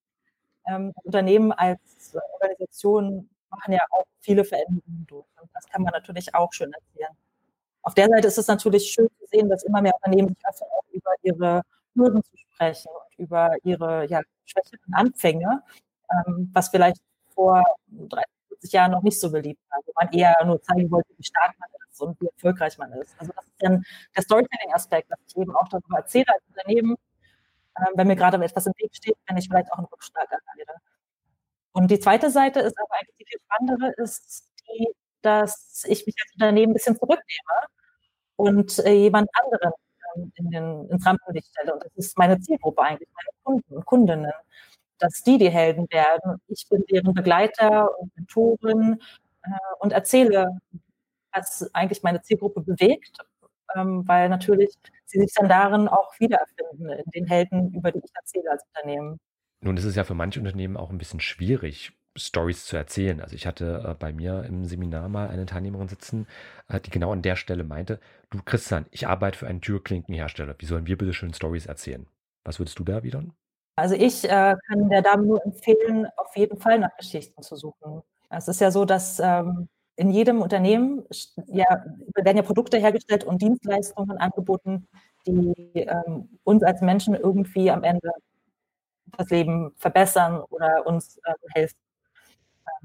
Ähm, 0.67 0.91
Unternehmen 1.03 1.51
als 1.51 2.15
Organisation 2.33 3.29
machen 3.49 3.73
ja 3.73 3.81
auch 3.91 4.05
viele 4.21 4.43
Veränderungen 4.43 5.05
durch. 5.07 5.25
Und 5.39 5.49
das 5.53 5.67
kann 5.67 5.83
man 5.83 5.91
natürlich 5.93 6.33
auch 6.33 6.51
schön 6.51 6.73
erzählen. 6.73 7.15
Auf 7.83 7.93
der 7.93 8.07
Seite 8.09 8.27
ist 8.27 8.37
es 8.39 8.47
natürlich 8.47 8.91
schön 8.91 9.07
zu 9.19 9.25
sehen, 9.27 9.49
dass 9.49 9.63
immer 9.63 9.81
mehr 9.81 9.93
Unternehmen 9.95 10.29
sich 10.29 10.43
öffnen, 10.47 10.69
über 10.91 11.11
ihre 11.21 11.61
Hürden 11.95 12.23
zu 12.23 12.37
sprechen 12.37 12.89
und 12.89 13.19
über 13.19 13.55
ihre 13.63 14.05
ja, 14.07 14.21
schwächeren 14.45 14.93
Anfänge, 14.93 15.63
ähm, 16.11 16.49
was 16.53 16.69
vielleicht 16.69 17.01
vor 17.33 17.63
30, 17.87 18.25
40 18.49 18.71
Jahren 18.73 18.91
noch 18.91 19.03
nicht 19.03 19.19
so 19.19 19.31
beliebt 19.31 19.61
war, 19.69 19.79
wo 19.85 19.91
man 19.99 20.11
eher 20.13 20.35
nur 20.45 20.61
zeigen 20.61 20.89
wollte, 20.91 21.09
wie 21.17 21.23
stark 21.23 21.53
man 21.59 21.69
ist 21.91 22.01
und 22.01 22.19
wie 22.21 22.27
erfolgreich 22.27 22.77
man 22.77 22.91
ist. 22.93 23.15
Also 23.19 23.31
das 23.35 23.45
ist 23.45 23.55
dann 23.59 23.83
der 24.15 24.23
Storytelling-Aspekt, 24.23 25.11
dass 25.11 25.19
ich 25.27 25.37
eben 25.37 25.55
auch 25.55 25.67
darüber 25.69 25.97
erzähle 25.97 26.27
als 26.29 26.43
Unternehmen, 26.49 26.95
ähm, 27.79 27.93
wenn 27.95 28.07
mir 28.07 28.15
gerade 28.15 28.43
etwas 28.43 28.65
im 28.67 28.73
Weg 28.77 28.95
steht, 28.95 29.17
wenn 29.27 29.37
ich 29.37 29.47
vielleicht 29.47 29.71
auch 29.71 29.77
einen 29.77 29.87
Rückschlag 29.87 30.29
erleide. 30.31 30.79
Und 31.73 31.91
die 31.91 31.99
zweite 31.99 32.31
Seite 32.31 32.61
ist 32.61 32.77
aber 32.79 32.95
eigentlich 32.95 33.15
die 33.19 33.25
viel 33.25 33.39
spannendere, 33.43 33.93
ist 33.97 34.51
die, 34.67 34.87
dass 35.21 35.83
ich 35.87 36.05
mich 36.05 36.15
als 36.23 36.33
Unternehmen 36.33 36.71
ein 36.71 36.73
bisschen 36.73 36.97
zurücknehme 36.97 37.67
und 38.37 38.79
äh, 38.79 38.93
jemand 38.93 39.29
anderen 39.43 39.73
in 40.35 40.49
den, 40.51 40.89
ins 40.89 41.05
Rampenlicht 41.05 41.47
stelle. 41.49 41.73
Und 41.73 41.83
das 41.83 41.91
ist 41.95 42.17
meine 42.17 42.39
Zielgruppe 42.39 42.81
eigentlich, 42.81 43.09
meine 43.13 43.29
Kunden 43.43 43.75
und 43.75 43.85
Kundinnen, 43.85 44.31
dass 44.99 45.23
die 45.23 45.37
die 45.37 45.49
Helden 45.49 45.87
werden. 45.91 46.41
Ich 46.47 46.67
bin 46.69 46.83
deren 46.91 47.13
Begleiter 47.13 47.89
und 47.99 48.15
Mentorin 48.15 48.99
äh, 49.43 49.49
und 49.79 49.93
erzähle, 49.93 50.57
was 51.33 51.69
eigentlich 51.73 52.03
meine 52.03 52.21
Zielgruppe 52.21 52.61
bewegt, 52.61 53.17
ähm, 53.75 54.07
weil 54.07 54.29
natürlich 54.29 54.73
sie 55.05 55.19
sich 55.19 55.33
dann 55.33 55.49
darin 55.49 55.87
auch 55.87 56.13
wiedererfinden, 56.19 56.89
in 56.89 57.11
den 57.11 57.25
Helden, 57.25 57.73
über 57.73 57.91
die 57.91 57.99
ich 58.03 58.11
erzähle 58.15 58.51
als 58.51 58.63
Unternehmen. 58.73 59.19
Nun 59.61 59.77
ist 59.77 59.85
es 59.85 59.95
ja 59.95 60.03
für 60.03 60.13
manche 60.13 60.39
Unternehmen 60.39 60.77
auch 60.77 60.89
ein 60.89 60.97
bisschen 60.97 61.19
schwierig, 61.19 61.93
Stories 62.15 62.65
zu 62.65 62.77
erzählen. 62.77 63.21
Also 63.21 63.35
ich 63.35 63.45
hatte 63.45 63.83
äh, 63.85 63.93
bei 63.93 64.13
mir 64.13 64.43
im 64.43 64.65
Seminar 64.65 65.09
mal 65.09 65.29
eine 65.29 65.45
Teilnehmerin 65.45 65.87
sitzen, 65.87 66.27
äh, 66.69 66.79
die 66.79 66.89
genau 66.89 67.11
an 67.11 67.21
der 67.21 67.35
Stelle 67.35 67.63
meinte, 67.63 67.99
du 68.29 68.39
Christian, 68.43 68.85
ich 68.91 69.07
arbeite 69.07 69.37
für 69.37 69.47
einen 69.47 69.61
Türklinkenhersteller. 69.61 70.55
Wie 70.57 70.65
sollen 70.65 70.87
wir 70.87 70.97
bitte 70.97 71.13
schön 71.13 71.33
Stories 71.33 71.65
erzählen? 71.65 72.07
Was 72.43 72.59
würdest 72.59 72.79
du 72.79 72.83
da 72.83 72.93
erwidern? 72.93 73.33
Also 73.75 73.95
ich 73.95 74.23
äh, 74.23 74.55
kann 74.67 74.89
der 74.89 75.01
Dame 75.01 75.25
nur 75.25 75.45
empfehlen, 75.45 76.07
auf 76.15 76.35
jeden 76.37 76.57
Fall 76.57 76.79
nach 76.79 76.95
Geschichten 76.97 77.41
zu 77.41 77.55
suchen. 77.57 78.01
Es 78.29 78.47
ist 78.47 78.61
ja 78.61 78.71
so, 78.71 78.85
dass 78.85 79.19
ähm, 79.19 79.67
in 79.97 80.11
jedem 80.11 80.41
Unternehmen 80.41 81.03
ja, 81.47 81.83
werden 82.15 82.37
ja 82.37 82.43
Produkte 82.43 82.77
hergestellt 82.77 83.23
und 83.23 83.41
Dienstleistungen 83.41 84.17
angeboten, 84.17 84.87
die 85.27 85.53
ähm, 85.73 86.29
uns 86.43 86.63
als 86.63 86.81
Menschen 86.81 87.15
irgendwie 87.15 87.71
am 87.71 87.83
Ende 87.83 88.11
das 89.17 89.29
Leben 89.29 89.71
verbessern 89.77 90.41
oder 90.49 90.85
uns 90.85 91.19
ähm, 91.25 91.35
helfen. 91.53 91.84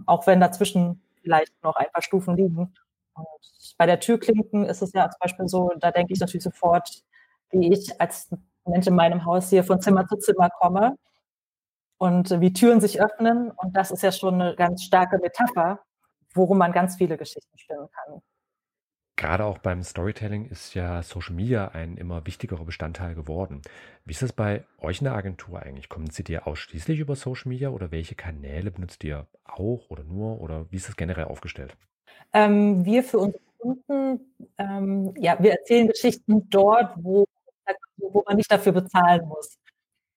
Auch 0.07 0.27
wenn 0.27 0.41
dazwischen 0.41 1.03
vielleicht 1.23 1.53
noch 1.63 1.77
ein 1.77 1.91
paar 1.93 2.03
Stufen 2.03 2.37
liegen. 2.37 2.75
Und 3.15 3.75
bei 3.79 3.87
der 3.87 4.01
Türklinken 4.01 4.65
ist 4.65 4.83
es 4.83 4.93
ja 4.93 5.09
zum 5.11 5.19
Beispiel 5.21 5.49
so, 5.49 5.71
da 5.79 5.91
denke 5.91 6.13
ich 6.13 6.21
natürlich 6.21 6.45
sofort, 6.45 7.03
wie 7.51 7.73
ich 7.73 8.01
als 8.01 8.31
Mensch 8.65 8.87
in 8.87 8.95
meinem 8.95 9.25
Haus 9.25 9.51
hier 9.51 9.65
von 9.65 9.81
Zimmer 9.81 10.07
zu 10.07 10.17
Zimmer 10.17 10.51
komme 10.51 10.97
und 11.99 12.41
wie 12.41 12.53
Türen 12.53 12.81
sich 12.81 13.01
öffnen. 13.03 13.51
Und 13.51 13.77
das 13.77 13.91
ist 13.91 14.03
ja 14.03 14.13
schon 14.13 14.41
eine 14.41 14.57
ganz 14.57 14.83
starke 14.85 15.19
Metapher, 15.19 15.81
worum 16.35 16.59
man 16.59 16.73
ganz 16.73 16.97
viele 16.97 17.17
Geschichten 17.17 17.59
spinnen 17.59 17.89
kann. 17.93 18.23
Gerade 19.21 19.45
auch 19.45 19.59
beim 19.59 19.83
Storytelling 19.83 20.47
ist 20.47 20.73
ja 20.73 21.03
Social 21.03 21.35
Media 21.35 21.69
ein 21.69 21.99
immer 21.99 22.25
wichtigerer 22.27 22.65
Bestandteil 22.65 23.15
geworden. 23.15 23.61
Wie 24.07 24.13
ist 24.13 24.23
das 24.23 24.33
bei 24.33 24.65
euch 24.81 25.01
in 25.01 25.05
der 25.05 25.13
Agentur 25.13 25.61
eigentlich? 25.61 25.91
Kommuniziert 25.91 26.31
ihr 26.31 26.47
ausschließlich 26.47 26.99
über 26.99 27.15
Social 27.15 27.51
Media 27.51 27.69
oder 27.69 27.91
welche 27.91 28.15
Kanäle 28.15 28.71
benutzt 28.71 29.05
ihr 29.05 29.27
auch 29.45 29.91
oder 29.91 30.05
nur 30.05 30.41
oder 30.41 30.65
wie 30.71 30.77
ist 30.77 30.89
das 30.89 30.97
generell 30.97 31.27
aufgestellt? 31.27 31.77
Ähm, 32.33 32.83
wir 32.87 33.05
für 33.05 33.19
unsere 33.19 33.43
Kunden, 33.59 34.21
ähm, 34.57 35.13
ja, 35.19 35.37
wir 35.39 35.51
erzählen 35.51 35.89
Geschichten 35.89 36.49
dort, 36.49 36.95
wo, 36.97 37.27
wo 37.99 38.25
man 38.27 38.39
nicht 38.39 38.51
dafür 38.51 38.73
bezahlen 38.73 39.29
muss. 39.29 39.59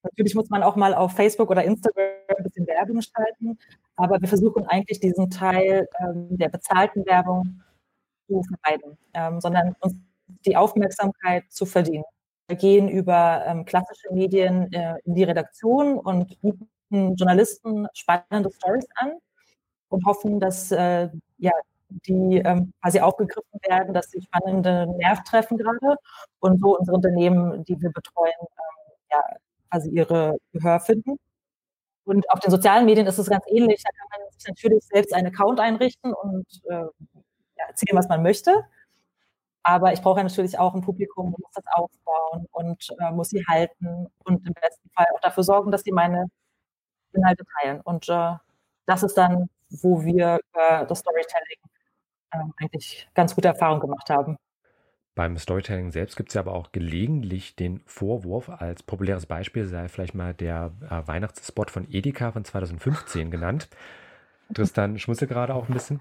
Natürlich 0.01 0.33
muss 0.33 0.49
man 0.49 0.63
auch 0.63 0.77
mal 0.77 0.93
auf 0.93 1.11
Facebook 1.11 1.49
oder 1.49 1.65
Instagram 1.65 2.05
ein 2.37 2.43
bisschen 2.45 2.65
Werbung 2.67 3.01
schalten, 3.01 3.59
aber 3.97 4.21
wir 4.21 4.29
versuchen 4.29 4.65
eigentlich 4.67 5.01
diesen 5.01 5.29
Teil 5.29 5.89
ähm, 5.99 6.37
der 6.37 6.47
bezahlten 6.47 7.05
Werbung 7.05 7.61
zu 8.41 8.43
vermeiden, 8.43 8.97
ähm, 9.13 9.41
sondern 9.41 9.75
uns 9.79 9.95
die 10.45 10.55
Aufmerksamkeit 10.57 11.43
zu 11.49 11.65
verdienen. 11.65 12.03
Wir 12.47 12.57
gehen 12.57 12.89
über 12.89 13.43
ähm, 13.45 13.65
klassische 13.65 14.11
Medien 14.11 14.71
äh, 14.73 14.95
in 15.05 15.15
die 15.15 15.23
Redaktion 15.23 15.97
und 15.97 16.39
bieten 16.41 17.15
Journalisten 17.15 17.87
spannende 17.93 18.51
Stories 18.51 18.87
an 18.95 19.13
und 19.89 20.05
hoffen, 20.05 20.39
dass 20.39 20.71
äh, 20.71 21.09
ja, 21.37 21.51
die 22.07 22.41
ähm, 22.43 22.73
quasi 22.81 22.99
aufgegriffen 22.99 23.59
werden, 23.67 23.93
dass 23.93 24.09
sie 24.11 24.21
spannende 24.21 24.87
Nerv 24.97 25.23
treffen 25.23 25.57
gerade 25.57 25.95
und 26.39 26.59
so 26.59 26.77
unsere 26.77 26.95
Unternehmen, 26.95 27.63
die 27.65 27.79
wir 27.81 27.91
betreuen, 27.91 28.33
ähm, 28.39 28.93
ja, 29.11 29.23
quasi 29.69 29.89
ihre 29.89 30.37
Gehör 30.51 30.79
finden. 30.79 31.17
Und 32.05 32.29
auf 32.31 32.39
den 32.39 32.51
sozialen 32.51 32.85
Medien 32.85 33.07
ist 33.07 33.17
es 33.17 33.29
ganz 33.29 33.45
ähnlich. 33.47 33.81
Da 33.83 33.89
kann 33.91 34.21
man 34.21 34.31
sich 34.31 34.47
natürlich 34.47 34.83
selbst 34.85 35.13
einen 35.13 35.27
Account 35.27 35.59
einrichten 35.59 36.13
und 36.13 36.45
äh, 36.69 36.73
ja, 36.73 36.89
erzählen, 37.67 37.97
was 37.97 38.09
man 38.09 38.23
möchte. 38.23 38.65
Aber 39.63 39.93
ich 39.93 40.01
brauche 40.01 40.19
ja 40.19 40.23
natürlich 40.23 40.59
auch 40.59 40.73
ein 40.75 40.81
Publikum, 40.81 41.31
muss 41.31 41.51
das 41.53 41.63
aufbauen 41.73 42.47
und 42.51 42.87
äh, 42.99 43.11
muss 43.11 43.29
sie 43.29 43.45
halten 43.47 44.07
und 44.25 44.45
im 44.45 44.53
besten 44.53 44.89
Fall 44.89 45.05
auch 45.15 45.21
dafür 45.21 45.43
sorgen, 45.43 45.71
dass 45.71 45.83
sie 45.83 45.91
meine 45.93 46.25
Inhalte 47.13 47.45
teilen. 47.61 47.79
Und 47.81 48.09
äh, 48.09 48.33
das 48.85 49.03
ist 49.03 49.17
dann, 49.17 49.49
wo 49.69 50.03
wir 50.03 50.39
über 50.51 50.85
das 50.85 50.99
Storytelling 50.99 51.59
äh, 52.31 52.39
eigentlich 52.61 53.07
ganz 53.13 53.35
gute 53.35 53.47
Erfahrungen 53.49 53.81
gemacht 53.81 54.09
haben. 54.09 54.37
Beim 55.15 55.37
Storytelling 55.37 55.91
selbst 55.91 56.15
gibt 56.17 56.29
es 56.29 56.33
ja 56.33 56.41
aber 56.41 56.53
auch 56.53 56.71
gelegentlich 56.71 57.55
den 57.55 57.81
Vorwurf, 57.85 58.49
als 58.49 58.81
populäres 58.81 59.27
Beispiel 59.27 59.65
sei 59.65 59.87
vielleicht 59.87 60.15
mal 60.15 60.33
der 60.33 60.71
äh, 60.89 61.07
Weihnachtsspot 61.07 61.69
von 61.69 61.87
Edeka 61.89 62.31
von 62.31 62.43
2015 62.43 63.29
genannt. 63.29 63.69
Tristan 64.53 64.99
schmunzelt 64.99 65.31
gerade 65.31 65.53
auch 65.53 65.67
ein 65.67 65.73
bisschen. 65.73 65.99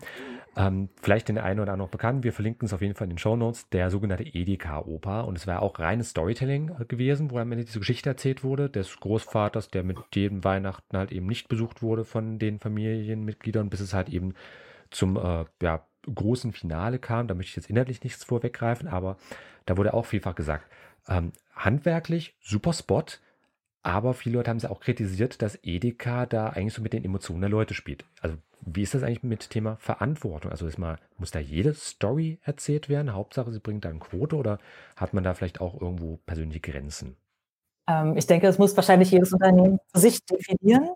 Ähm, 0.56 0.90
vielleicht 1.00 1.28
den 1.28 1.38
einen 1.38 1.60
oder 1.60 1.72
anderen 1.72 1.86
noch 1.86 1.90
bekannt. 1.90 2.24
Wir 2.24 2.32
verlinken 2.32 2.66
es 2.66 2.74
auf 2.74 2.82
jeden 2.82 2.94
Fall 2.94 3.06
in 3.06 3.12
den 3.12 3.18
Show 3.18 3.36
Notes. 3.36 3.68
Der 3.70 3.90
sogenannte 3.90 4.24
Edeka-Oper. 4.24 5.26
Und 5.26 5.36
es 5.36 5.46
war 5.46 5.62
auch 5.62 5.78
reines 5.78 6.10
Storytelling 6.10 6.70
äh, 6.78 6.84
gewesen, 6.84 7.30
wo 7.30 7.38
am 7.38 7.52
Ende 7.52 7.64
diese 7.64 7.78
Geschichte 7.78 8.10
erzählt 8.10 8.44
wurde, 8.44 8.68
des 8.68 8.98
Großvaters, 9.00 9.70
der 9.70 9.82
mit 9.82 9.98
jedem 10.14 10.44
Weihnachten 10.44 10.96
halt 10.96 11.12
eben 11.12 11.26
nicht 11.26 11.48
besucht 11.48 11.82
wurde 11.82 12.04
von 12.04 12.38
den 12.38 12.58
Familienmitgliedern, 12.58 13.70
bis 13.70 13.80
es 13.80 13.94
halt 13.94 14.10
eben 14.10 14.34
zum 14.90 15.16
äh, 15.16 15.44
ja, 15.62 15.86
großen 16.12 16.52
Finale 16.52 16.98
kam. 16.98 17.28
Da 17.28 17.34
möchte 17.34 17.50
ich 17.50 17.56
jetzt 17.56 17.70
inhaltlich 17.70 18.02
nichts 18.02 18.24
vorweggreifen, 18.24 18.88
aber 18.88 19.16
da 19.66 19.76
wurde 19.76 19.94
auch 19.94 20.06
vielfach 20.06 20.34
gesagt, 20.34 20.66
ähm, 21.08 21.32
handwerklich 21.54 22.36
super 22.40 22.72
Spot, 22.72 23.04
aber 23.82 24.14
viele 24.14 24.36
Leute 24.36 24.50
haben 24.50 24.58
es 24.58 24.64
auch 24.64 24.80
kritisiert, 24.80 25.42
dass 25.42 25.58
Edeka 25.62 26.26
da 26.26 26.48
eigentlich 26.48 26.74
so 26.74 26.82
mit 26.82 26.92
den 26.92 27.04
Emotionen 27.04 27.40
der 27.40 27.50
Leute 27.50 27.74
spielt. 27.74 28.04
Also 28.20 28.36
wie 28.64 28.82
ist 28.82 28.94
das 28.94 29.02
eigentlich 29.02 29.24
mit 29.24 29.50
Thema 29.50 29.76
Verantwortung? 29.76 30.52
Also 30.52 30.66
ist 30.66 30.78
mal, 30.78 30.98
muss 31.18 31.32
da 31.32 31.40
jede 31.40 31.74
Story 31.74 32.38
erzählt 32.44 32.88
werden? 32.88 33.12
Hauptsache, 33.12 33.50
sie 33.50 33.58
bringt 33.58 33.84
da 33.84 33.88
eine 33.88 33.98
Quote 33.98 34.36
oder 34.36 34.58
hat 34.96 35.14
man 35.14 35.24
da 35.24 35.34
vielleicht 35.34 35.60
auch 35.60 35.80
irgendwo 35.80 36.18
persönliche 36.26 36.60
Grenzen? 36.60 37.16
Ähm, 37.88 38.16
ich 38.16 38.26
denke, 38.26 38.46
es 38.46 38.58
muss 38.58 38.76
wahrscheinlich 38.76 39.10
jedes 39.10 39.32
Unternehmen 39.32 39.80
für 39.92 40.00
sich 40.00 40.24
definieren. 40.24 40.90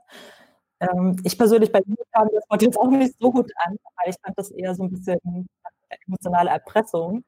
Ähm, 0.80 1.16
ich 1.24 1.36
persönlich 1.36 1.72
bei 1.72 1.80
mir 1.84 1.96
kam 2.12 2.28
das 2.32 2.48
Wort 2.48 2.62
jetzt 2.62 2.78
auch 2.78 2.90
nicht 2.90 3.18
so 3.18 3.32
gut 3.32 3.50
an, 3.64 3.76
weil 3.96 4.10
ich 4.10 4.16
fand 4.22 4.38
das 4.38 4.50
eher 4.50 4.74
so 4.74 4.84
ein 4.84 4.90
bisschen 4.90 5.18
emotionale 6.06 6.50
Erpressung. 6.50 7.24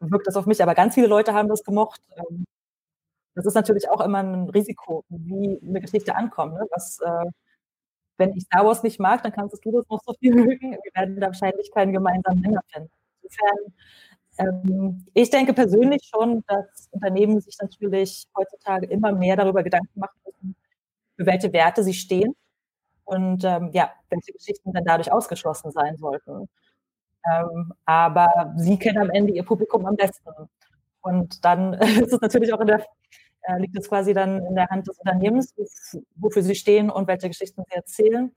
Wirkt 0.00 0.26
das 0.26 0.36
auf 0.36 0.46
mich, 0.46 0.62
aber 0.62 0.74
ganz 0.74 0.94
viele 0.94 1.06
Leute 1.06 1.32
haben 1.32 1.48
das 1.48 1.64
gemocht. 1.64 2.00
Ähm, 2.16 2.44
das 3.34 3.46
ist 3.46 3.54
natürlich 3.54 3.88
auch 3.90 4.00
immer 4.00 4.18
ein 4.18 4.48
Risiko, 4.50 5.04
wie 5.08 5.60
eine 5.62 5.80
Geschichte 5.80 6.14
ankommt. 6.14 6.54
Ne? 6.54 6.66
Was, 6.70 7.00
äh, 7.00 7.30
wenn 8.16 8.32
ich 8.34 8.44
Star 8.44 8.64
Wars 8.64 8.82
nicht 8.82 9.00
mag, 9.00 9.22
dann 9.22 9.32
kannst 9.32 9.64
du 9.64 9.72
das 9.72 9.88
noch 9.88 10.00
so 10.04 10.14
viel 10.20 10.34
mögen. 10.34 10.72
Wir 10.72 10.92
werden 10.94 11.20
da 11.20 11.28
wahrscheinlich 11.28 11.70
keinen 11.72 11.92
gemeinsamen 11.92 12.40
Nenner 12.40 12.62
finden. 12.72 12.90
Insofern, 13.22 13.74
ähm, 14.38 15.06
ich 15.14 15.30
denke 15.30 15.52
persönlich 15.52 16.02
schon, 16.14 16.44
dass 16.46 16.88
Unternehmen 16.92 17.40
sich 17.40 17.56
natürlich 17.60 18.26
heutzutage 18.36 18.86
immer 18.86 19.12
mehr 19.12 19.36
darüber 19.36 19.62
Gedanken 19.62 19.98
machen 19.98 20.18
müssen, 20.24 20.56
für 21.16 21.26
welche 21.26 21.52
Werte 21.52 21.82
sie 21.84 21.94
stehen 21.94 22.34
und 23.04 23.44
ähm, 23.44 23.70
ja, 23.72 23.92
welche 24.10 24.32
Geschichten 24.32 24.72
dann 24.72 24.84
dadurch 24.84 25.12
ausgeschlossen 25.12 25.72
sein 25.72 25.96
sollten. 25.96 26.48
Ähm, 27.26 27.72
aber 27.84 28.54
sie 28.56 28.78
kennen 28.78 28.98
am 28.98 29.10
Ende 29.10 29.32
ihr 29.32 29.44
Publikum 29.44 29.86
am 29.86 29.96
besten. 29.96 30.30
Und 31.00 31.44
dann 31.44 31.74
ist 32.02 32.12
es 32.12 32.20
natürlich 32.20 32.52
auch 32.52 32.60
in 32.60 32.66
der, 32.68 32.84
äh, 33.44 33.58
liegt 33.58 33.78
es 33.78 33.88
quasi 33.88 34.14
dann 34.14 34.44
in 34.46 34.54
der 34.54 34.68
Hand 34.68 34.86
des 34.88 34.98
Unternehmens, 34.98 35.54
wofür 36.16 36.42
sie 36.42 36.54
stehen 36.54 36.90
und 36.90 37.08
welche 37.08 37.28
Geschichten 37.28 37.62
sie 37.68 37.74
erzählen. 37.74 38.32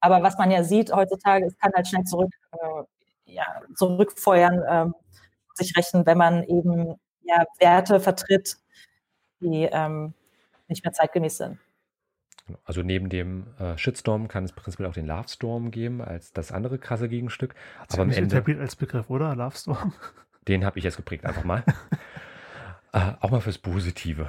Aber 0.00 0.22
was 0.22 0.36
man 0.38 0.50
ja 0.50 0.62
sieht 0.62 0.92
heutzutage, 0.92 1.46
es 1.46 1.56
kann 1.58 1.72
halt 1.74 1.88
schnell 1.88 2.04
zurück, 2.04 2.32
äh, 2.52 2.82
ja, 3.24 3.44
zurückfeuern, 3.74 4.62
äh, 4.62 4.92
sich 5.54 5.76
rechnen, 5.76 6.06
wenn 6.06 6.18
man 6.18 6.42
eben 6.44 6.94
ja, 7.22 7.44
Werte 7.58 8.00
vertritt, 8.00 8.56
die 9.40 9.68
ähm, 9.70 10.14
nicht 10.68 10.84
mehr 10.84 10.92
zeitgemäß 10.92 11.38
sind. 11.38 11.58
Genau. 12.46 12.58
Also 12.64 12.82
neben 12.82 13.08
dem 13.08 13.46
äh, 13.58 13.76
Shitstorm 13.76 14.28
kann 14.28 14.44
es 14.44 14.52
prinzipiell 14.52 14.88
auch 14.88 14.94
den 14.94 15.06
Love 15.06 15.28
Storm 15.28 15.70
geben, 15.70 16.00
als 16.00 16.32
das 16.32 16.52
andere 16.52 16.78
krasse 16.78 17.08
Gegenstück. 17.08 17.54
Hat's 17.80 17.94
Aber 17.94 18.04
am 18.04 18.10
Ende 18.10 18.36
etabliert 18.36 18.60
als 18.60 18.76
Begriff, 18.76 19.10
oder? 19.10 19.34
Love 19.34 19.56
Storm? 19.56 19.92
Den 20.46 20.64
habe 20.64 20.78
ich 20.78 20.84
jetzt 20.84 20.96
geprägt, 20.96 21.24
einfach 21.24 21.44
mal. 21.44 21.64
äh, 22.96 23.12
auch 23.20 23.30
mal 23.30 23.40
fürs 23.40 23.58
Positive. 23.58 24.26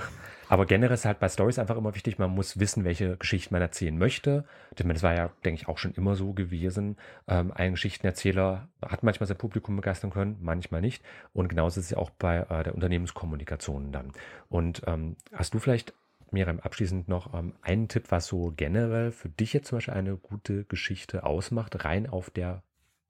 Aber 0.49 0.65
generell 0.65 0.93
ist 0.93 1.05
halt 1.05 1.19
bei 1.19 1.29
Stories 1.29 1.57
einfach 1.57 1.77
immer 1.77 1.95
wichtig, 1.95 2.19
man 2.19 2.31
muss 2.31 2.59
wissen, 2.59 2.83
welche 2.83 3.17
Geschichten 3.17 3.53
man 3.53 3.61
erzählen 3.61 3.97
möchte. 3.97 4.43
Denn 4.77 4.89
das 4.89 5.03
war 5.03 5.13
ja, 5.13 5.29
denke 5.45 5.61
ich, 5.61 5.67
auch 5.69 5.77
schon 5.77 5.93
immer 5.93 6.15
so 6.15 6.33
gewesen. 6.33 6.97
Ähm, 7.27 7.51
ein 7.53 7.73
Geschichtenerzähler 7.73 8.67
hat 8.85 9.03
manchmal 9.03 9.27
sein 9.27 9.37
Publikum 9.37 9.77
begeistern 9.77 10.11
können, 10.11 10.37
manchmal 10.41 10.81
nicht. 10.81 11.03
Und 11.33 11.47
genauso 11.47 11.79
ist 11.79 11.85
es 11.85 11.91
ja 11.91 11.97
auch 11.97 12.09
bei 12.09 12.39
äh, 12.49 12.63
der 12.63 12.75
Unternehmenskommunikation 12.75 13.91
dann. 13.91 14.11
Und 14.49 14.81
ähm, 14.85 15.15
hast 15.33 15.53
du 15.53 15.59
vielleicht 15.59 15.93
Miriam, 16.31 16.59
abschließend 16.59 17.07
noch 17.07 17.33
ähm, 17.33 17.53
einen 17.61 17.87
Tipp, 17.87 18.05
was 18.09 18.27
so 18.27 18.51
generell 18.55 19.11
für 19.11 19.29
dich 19.29 19.53
jetzt 19.53 19.67
zum 19.67 19.77
Beispiel 19.77 19.93
eine 19.93 20.17
gute 20.17 20.65
Geschichte 20.65 21.23
ausmacht, 21.23 21.85
rein 21.85 22.07
auf 22.07 22.29
der 22.29 22.63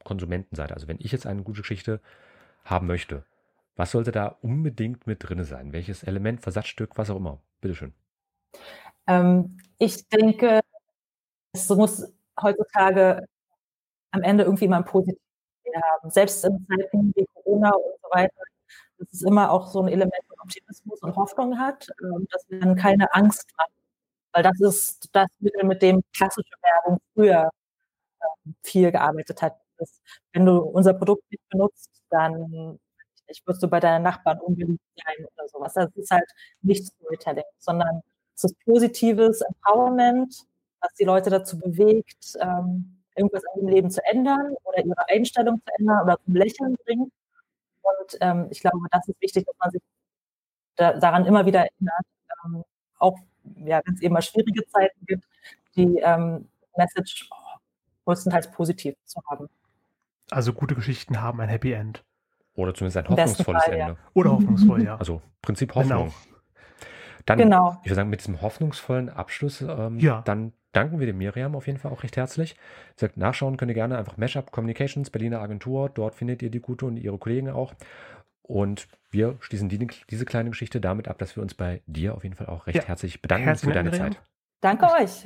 Konsumentenseite. 0.03 0.75
Also 0.75 0.87
wenn 0.87 0.99
ich 0.99 1.11
jetzt 1.11 1.25
eine 1.25 1.41
gute 1.41 1.61
Geschichte 1.61 1.99
haben 2.63 2.85
möchte, 2.85 3.23
was 3.77 3.91
sollte 3.91 4.11
da 4.11 4.37
unbedingt 4.41 5.07
mit 5.07 5.27
drin 5.27 5.43
sein? 5.43 5.73
Welches 5.73 6.03
Element, 6.03 6.41
Versatzstück, 6.41 6.97
was 6.97 7.09
auch 7.09 7.17
immer? 7.17 7.39
Bitteschön. 7.61 7.93
Ähm, 9.07 9.57
ich 9.77 10.07
denke, 10.09 10.61
es 11.53 11.69
muss 11.69 12.11
heutzutage 12.41 13.25
am 14.11 14.23
Ende 14.23 14.43
irgendwie 14.43 14.67
mal 14.67 14.77
ein 14.77 14.85
positives 14.85 15.21
haben. 15.75 16.09
Selbst 16.09 16.43
in 16.45 16.65
Zeiten 16.67 17.13
wie 17.15 17.25
Corona 17.33 17.71
und 17.71 17.99
so 18.01 18.09
weiter 18.11 18.33
dass 18.99 19.13
es 19.13 19.21
immer 19.23 19.51
auch 19.51 19.67
so 19.67 19.81
ein 19.81 19.87
Element 19.87 20.23
von 20.27 20.39
Optimismus 20.39 21.01
und 21.01 21.15
Hoffnung 21.15 21.57
hat, 21.59 21.87
ähm, 22.01 22.27
dass 22.31 22.45
man 22.49 22.75
keine 22.75 23.13
Angst 23.13 23.51
hat. 23.57 23.69
Weil 24.33 24.43
das 24.43 24.59
ist 24.61 25.09
das 25.13 25.27
Mittel, 25.39 25.65
mit 25.65 25.81
dem 25.81 26.03
klassische 26.15 26.53
Werbung 26.61 26.99
früher 27.13 27.49
ähm, 28.21 28.55
viel 28.63 28.91
gearbeitet 28.91 29.41
hat. 29.41 29.57
Wenn 30.33 30.45
du 30.45 30.59
unser 30.59 30.93
Produkt 30.93 31.23
nicht 31.31 31.47
benutzt, 31.49 31.91
dann 32.09 32.79
ich 33.27 33.43
du 33.43 33.67
bei 33.67 33.79
deinen 33.79 34.03
Nachbarn 34.03 34.39
unbeliebt 34.39 34.81
sein 34.95 35.25
oder 35.35 35.47
sowas. 35.49 35.73
Das 35.73 35.95
ist 35.95 36.11
halt 36.11 36.29
nicht 36.61 36.85
Storytelling, 36.85 37.43
sondern 37.57 38.01
es 38.35 38.45
ist 38.45 38.59
positives 38.65 39.41
Empowerment, 39.41 40.45
was 40.81 40.93
die 40.93 41.03
Leute 41.05 41.29
dazu 41.29 41.57
bewegt, 41.57 42.37
ähm, 42.39 42.97
irgendwas 43.15 43.43
in 43.55 43.61
ihrem 43.61 43.69
Leben 43.69 43.91
zu 43.91 44.03
ändern 44.05 44.55
oder 44.63 44.85
ihre 44.85 45.09
Einstellung 45.09 45.59
zu 45.65 45.73
ändern 45.79 46.03
oder 46.03 46.17
zum 46.23 46.35
Lächeln 46.35 46.75
bringt. 46.85 47.11
Und 47.81 48.17
ähm, 48.21 48.47
ich 48.51 48.59
glaube, 48.59 48.79
das 48.91 49.07
ist 49.07 49.19
wichtig, 49.21 49.45
dass 49.45 49.55
man 49.59 49.71
sich 49.71 49.81
da, 50.75 50.93
daran 50.93 51.25
immer 51.25 51.45
wieder 51.45 51.61
erinnert, 51.61 52.05
ähm, 52.45 52.63
auch 52.99 53.17
ja, 53.65 53.81
wenn 53.85 53.95
es 53.95 54.01
eben 54.01 54.13
mal 54.13 54.21
schwierige 54.21 54.65
Zeiten 54.67 55.05
gibt, 55.05 55.23
die 55.75 55.97
ähm, 55.99 56.47
Message 56.75 57.29
größtenteils 58.05 58.51
positiv 58.51 58.95
zu 59.05 59.21
haben. 59.29 59.49
Also 60.29 60.53
gute 60.53 60.75
Geschichten 60.75 61.21
haben 61.21 61.39
ein 61.39 61.49
Happy 61.49 61.71
End. 61.71 62.03
Oder 62.57 62.73
zumindest 62.73 62.97
ein 62.97 63.07
hoffnungsvolles 63.07 63.63
Fall, 63.63 63.73
Ende. 63.73 63.93
Ja. 63.93 63.97
Oder 64.15 64.31
hoffnungsvoll, 64.31 64.83
ja. 64.83 64.97
Also 64.97 65.21
Prinzip 65.41 65.73
Hoffnung. 65.75 66.05
Genau. 66.07 66.13
Dann, 67.25 67.37
Genau. 67.37 67.77
ich 67.83 67.89
würde 67.89 67.95
sagen, 67.95 68.09
mit 68.09 68.19
diesem 68.21 68.41
hoffnungsvollen 68.41 69.09
Abschluss, 69.09 69.61
ähm, 69.61 69.99
Ja. 69.99 70.21
dann 70.25 70.53
danken 70.71 70.99
wir 70.99 71.05
dem 71.07 71.17
Miriam 71.19 71.55
auf 71.55 71.67
jeden 71.67 71.77
Fall 71.79 71.91
auch 71.91 72.03
recht 72.03 72.17
herzlich. 72.17 72.55
Gesagt, 72.95 73.15
nachschauen 73.17 73.57
könnt 73.57 73.69
ihr 73.69 73.75
gerne 73.75 73.97
einfach 73.97 74.17
Mashup 74.17 74.51
Communications, 74.51 75.09
Berliner 75.09 75.39
Agentur. 75.39 75.89
Dort 75.89 76.15
findet 76.15 76.41
ihr 76.41 76.49
die 76.49 76.59
Gute 76.59 76.85
und 76.87 76.97
ihre 76.97 77.17
Kollegen 77.17 77.49
auch. 77.49 77.73
Und 78.41 78.87
wir 79.11 79.35
schließen 79.41 79.69
die, 79.69 79.87
diese 80.09 80.25
kleine 80.25 80.49
Geschichte 80.49 80.81
damit 80.81 81.07
ab, 81.09 81.17
dass 81.19 81.35
wir 81.35 81.43
uns 81.43 81.53
bei 81.53 81.81
dir 81.85 82.15
auf 82.15 82.23
jeden 82.23 82.35
Fall 82.35 82.47
auch 82.47 82.65
recht 82.65 82.77
Ja. 82.77 82.85
herzlich 82.85 83.21
bedanken 83.21 83.45
Herzlichen 83.45 83.71
für 83.71 83.75
deine 83.77 83.89
Miriam. 83.91 84.13
Zeit. 84.13 84.21
Danke 84.61 84.85
euch. 84.99 85.23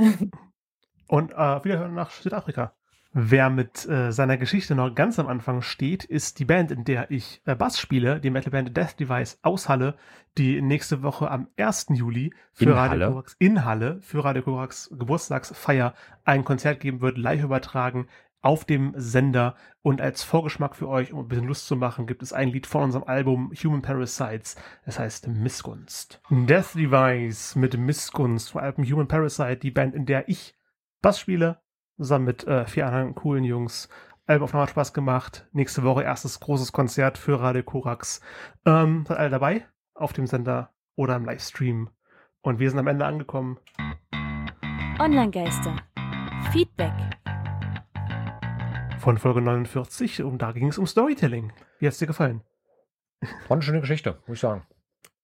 Und 1.07 1.31
äh, 1.31 1.63
wiederhören 1.63 1.93
nach 1.93 2.09
Südafrika. 2.11 2.73
Wer 3.13 3.49
mit 3.49 3.87
äh, 3.89 4.13
seiner 4.13 4.37
Geschichte 4.37 4.73
noch 4.73 4.95
ganz 4.95 5.19
am 5.19 5.27
Anfang 5.27 5.61
steht, 5.61 6.05
ist 6.05 6.39
die 6.39 6.45
Band, 6.45 6.71
in 6.71 6.85
der 6.85 7.11
ich 7.11 7.41
äh, 7.45 7.55
Bass 7.55 7.77
spiele, 7.77 8.21
die 8.21 8.29
Metalband 8.29 8.75
Death 8.77 8.99
Device 9.01 9.37
aus 9.41 9.67
Halle, 9.67 9.95
die 10.37 10.61
nächste 10.61 11.03
Woche 11.03 11.29
am 11.29 11.49
1. 11.57 11.87
Juli 11.89 12.33
für 12.53 12.65
In 12.65 12.71
Radio 12.71 12.91
Halle? 12.91 13.07
Korax 13.07 13.35
in 13.37 13.65
Halle 13.65 13.99
für 14.01 14.23
Radio 14.23 14.43
Korax 14.43 14.89
Geburtstagsfeier 14.97 15.93
ein 16.23 16.45
Konzert 16.45 16.79
geben 16.79 17.01
wird, 17.01 17.17
live 17.17 17.43
übertragen 17.43 18.07
auf 18.41 18.63
dem 18.63 18.93
Sender. 18.95 19.55
Und 19.81 19.99
als 19.99 20.23
Vorgeschmack 20.23 20.77
für 20.77 20.87
euch, 20.87 21.11
um 21.11 21.19
ein 21.19 21.27
bisschen 21.27 21.47
Lust 21.47 21.67
zu 21.67 21.75
machen, 21.75 22.07
gibt 22.07 22.23
es 22.23 22.31
ein 22.31 22.47
Lied 22.47 22.65
von 22.65 22.83
unserem 22.83 23.03
Album 23.03 23.51
Human 23.61 23.81
Parasites. 23.81 24.55
Es 24.85 24.99
heißt 24.99 25.27
Missgunst. 25.27 26.21
Death 26.29 26.75
Device 26.75 27.55
mit 27.55 27.77
Missgunst 27.77 28.51
vom 28.51 28.61
Album 28.61 28.85
Human 28.85 29.09
Parasite, 29.09 29.57
die 29.57 29.71
Band, 29.71 29.95
in 29.95 30.05
der 30.05 30.29
ich 30.29 30.55
Bass 31.01 31.19
spiele, 31.19 31.59
zusammen 32.01 32.25
mit 32.25 32.47
äh, 32.47 32.65
vier 32.65 32.87
anderen 32.87 33.13
coolen 33.15 33.43
Jungs. 33.43 33.87
Albaufnahme 34.25 34.63
hat 34.63 34.71
Spaß 34.71 34.93
gemacht. 34.93 35.47
Nächste 35.51 35.83
Woche 35.83 36.03
erstes 36.03 36.39
großes 36.39 36.71
Konzert 36.71 37.17
für 37.17 37.39
Radio 37.39 37.63
Korax. 37.63 38.21
Ähm, 38.65 39.05
seid 39.07 39.17
alle 39.17 39.29
dabei 39.29 39.67
auf 39.93 40.13
dem 40.13 40.25
Sender 40.25 40.73
oder 40.95 41.15
im 41.15 41.25
Livestream. 41.25 41.89
Und 42.41 42.59
wir 42.59 42.69
sind 42.69 42.79
am 42.79 42.87
Ende 42.87 43.05
angekommen. 43.05 43.59
Online-Geister. 44.99 45.75
Feedback. 46.51 46.93
von 48.99 49.17
Folge 49.17 49.41
49 49.41 50.21
und 50.23 50.41
da 50.43 50.51
ging 50.51 50.67
es 50.67 50.77
um 50.77 50.85
Storytelling. 50.85 51.51
Wie 51.79 51.87
hat's 51.87 51.97
dir 51.97 52.05
gefallen? 52.05 52.41
War 53.47 53.55
eine 53.55 53.61
schöne 53.63 53.81
Geschichte, 53.81 54.21
muss 54.27 54.37
ich 54.37 54.41
sagen. 54.41 54.63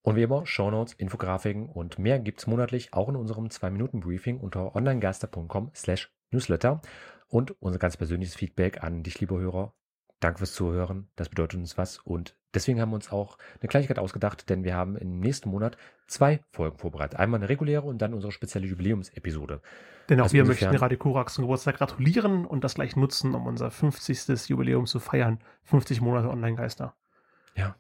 Und 0.01 0.15
wie 0.15 0.23
immer, 0.23 0.45
Shownotes, 0.45 0.93
Infografiken 0.93 1.69
und 1.69 1.99
mehr 1.99 2.17
gibt 2.19 2.39
es 2.39 2.47
monatlich 2.47 2.93
auch 2.93 3.09
in 3.09 3.15
unserem 3.15 3.47
2-Minuten-Briefing 3.47 4.39
unter 4.39 4.75
onlinegeister.com 4.75 5.71
slash 5.75 6.11
newsletter. 6.31 6.81
Und 7.27 7.55
unser 7.61 7.79
ganz 7.79 7.97
persönliches 7.97 8.35
Feedback 8.35 8.83
an 8.83 9.03
dich, 9.03 9.19
liebe 9.19 9.37
Hörer. 9.37 9.73
Danke 10.19 10.39
fürs 10.39 10.53
Zuhören, 10.53 11.09
das 11.15 11.29
bedeutet 11.29 11.59
uns 11.59 11.77
was. 11.77 11.99
Und 11.99 12.35
deswegen 12.53 12.81
haben 12.81 12.89
wir 12.89 12.95
uns 12.95 13.11
auch 13.11 13.37
eine 13.61 13.67
Kleinigkeit 13.67 13.99
ausgedacht, 13.99 14.49
denn 14.49 14.63
wir 14.63 14.75
haben 14.75 14.95
im 14.95 15.19
nächsten 15.19 15.49
Monat 15.49 15.77
zwei 16.07 16.39
Folgen 16.51 16.77
vorbereitet. 16.77 17.19
Einmal 17.19 17.39
eine 17.39 17.49
reguläre 17.49 17.83
und 17.83 17.99
dann 17.99 18.15
unsere 18.15 18.31
spezielle 18.31 18.65
Jubiläumsepisode. 18.65 19.61
Denn 20.09 20.19
auch 20.19 20.23
Also 20.23 20.33
wir 20.33 20.45
möchten 20.45 20.75
Radio 20.75 20.97
Korax 20.97 21.35
zum 21.35 21.43
Geburtstag 21.43 21.77
gratulieren 21.77 22.45
und 22.45 22.63
das 22.63 22.75
gleich 22.75 22.95
nutzen, 22.95 23.35
um 23.35 23.45
unser 23.45 23.69
50. 23.69 24.49
Jubiläum 24.49 24.87
zu 24.87 24.99
feiern. 24.99 25.39
50 25.65 26.01
Monate 26.01 26.29
Online-Geister. 26.29 26.95
Ja, 27.55 27.75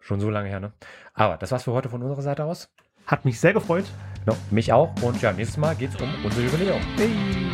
schon 0.00 0.20
so 0.20 0.30
lange 0.30 0.48
her, 0.48 0.60
ne? 0.60 0.72
Aber 1.12 1.36
das 1.36 1.52
war's 1.52 1.64
für 1.64 1.72
heute 1.72 1.90
von 1.90 2.02
unserer 2.02 2.22
Seite 2.22 2.44
aus. 2.44 2.72
Hat 3.06 3.26
mich 3.26 3.38
sehr 3.38 3.52
gefreut. 3.52 3.84
No, 4.24 4.34
mich 4.50 4.72
auch. 4.72 4.94
Und 5.02 5.20
ja, 5.20 5.32
nächstes 5.32 5.58
Mal 5.58 5.74
geht's 5.74 6.00
um 6.00 6.08
unser 6.24 6.40
Jubiläum. 6.40 6.80
Hey. 6.96 7.53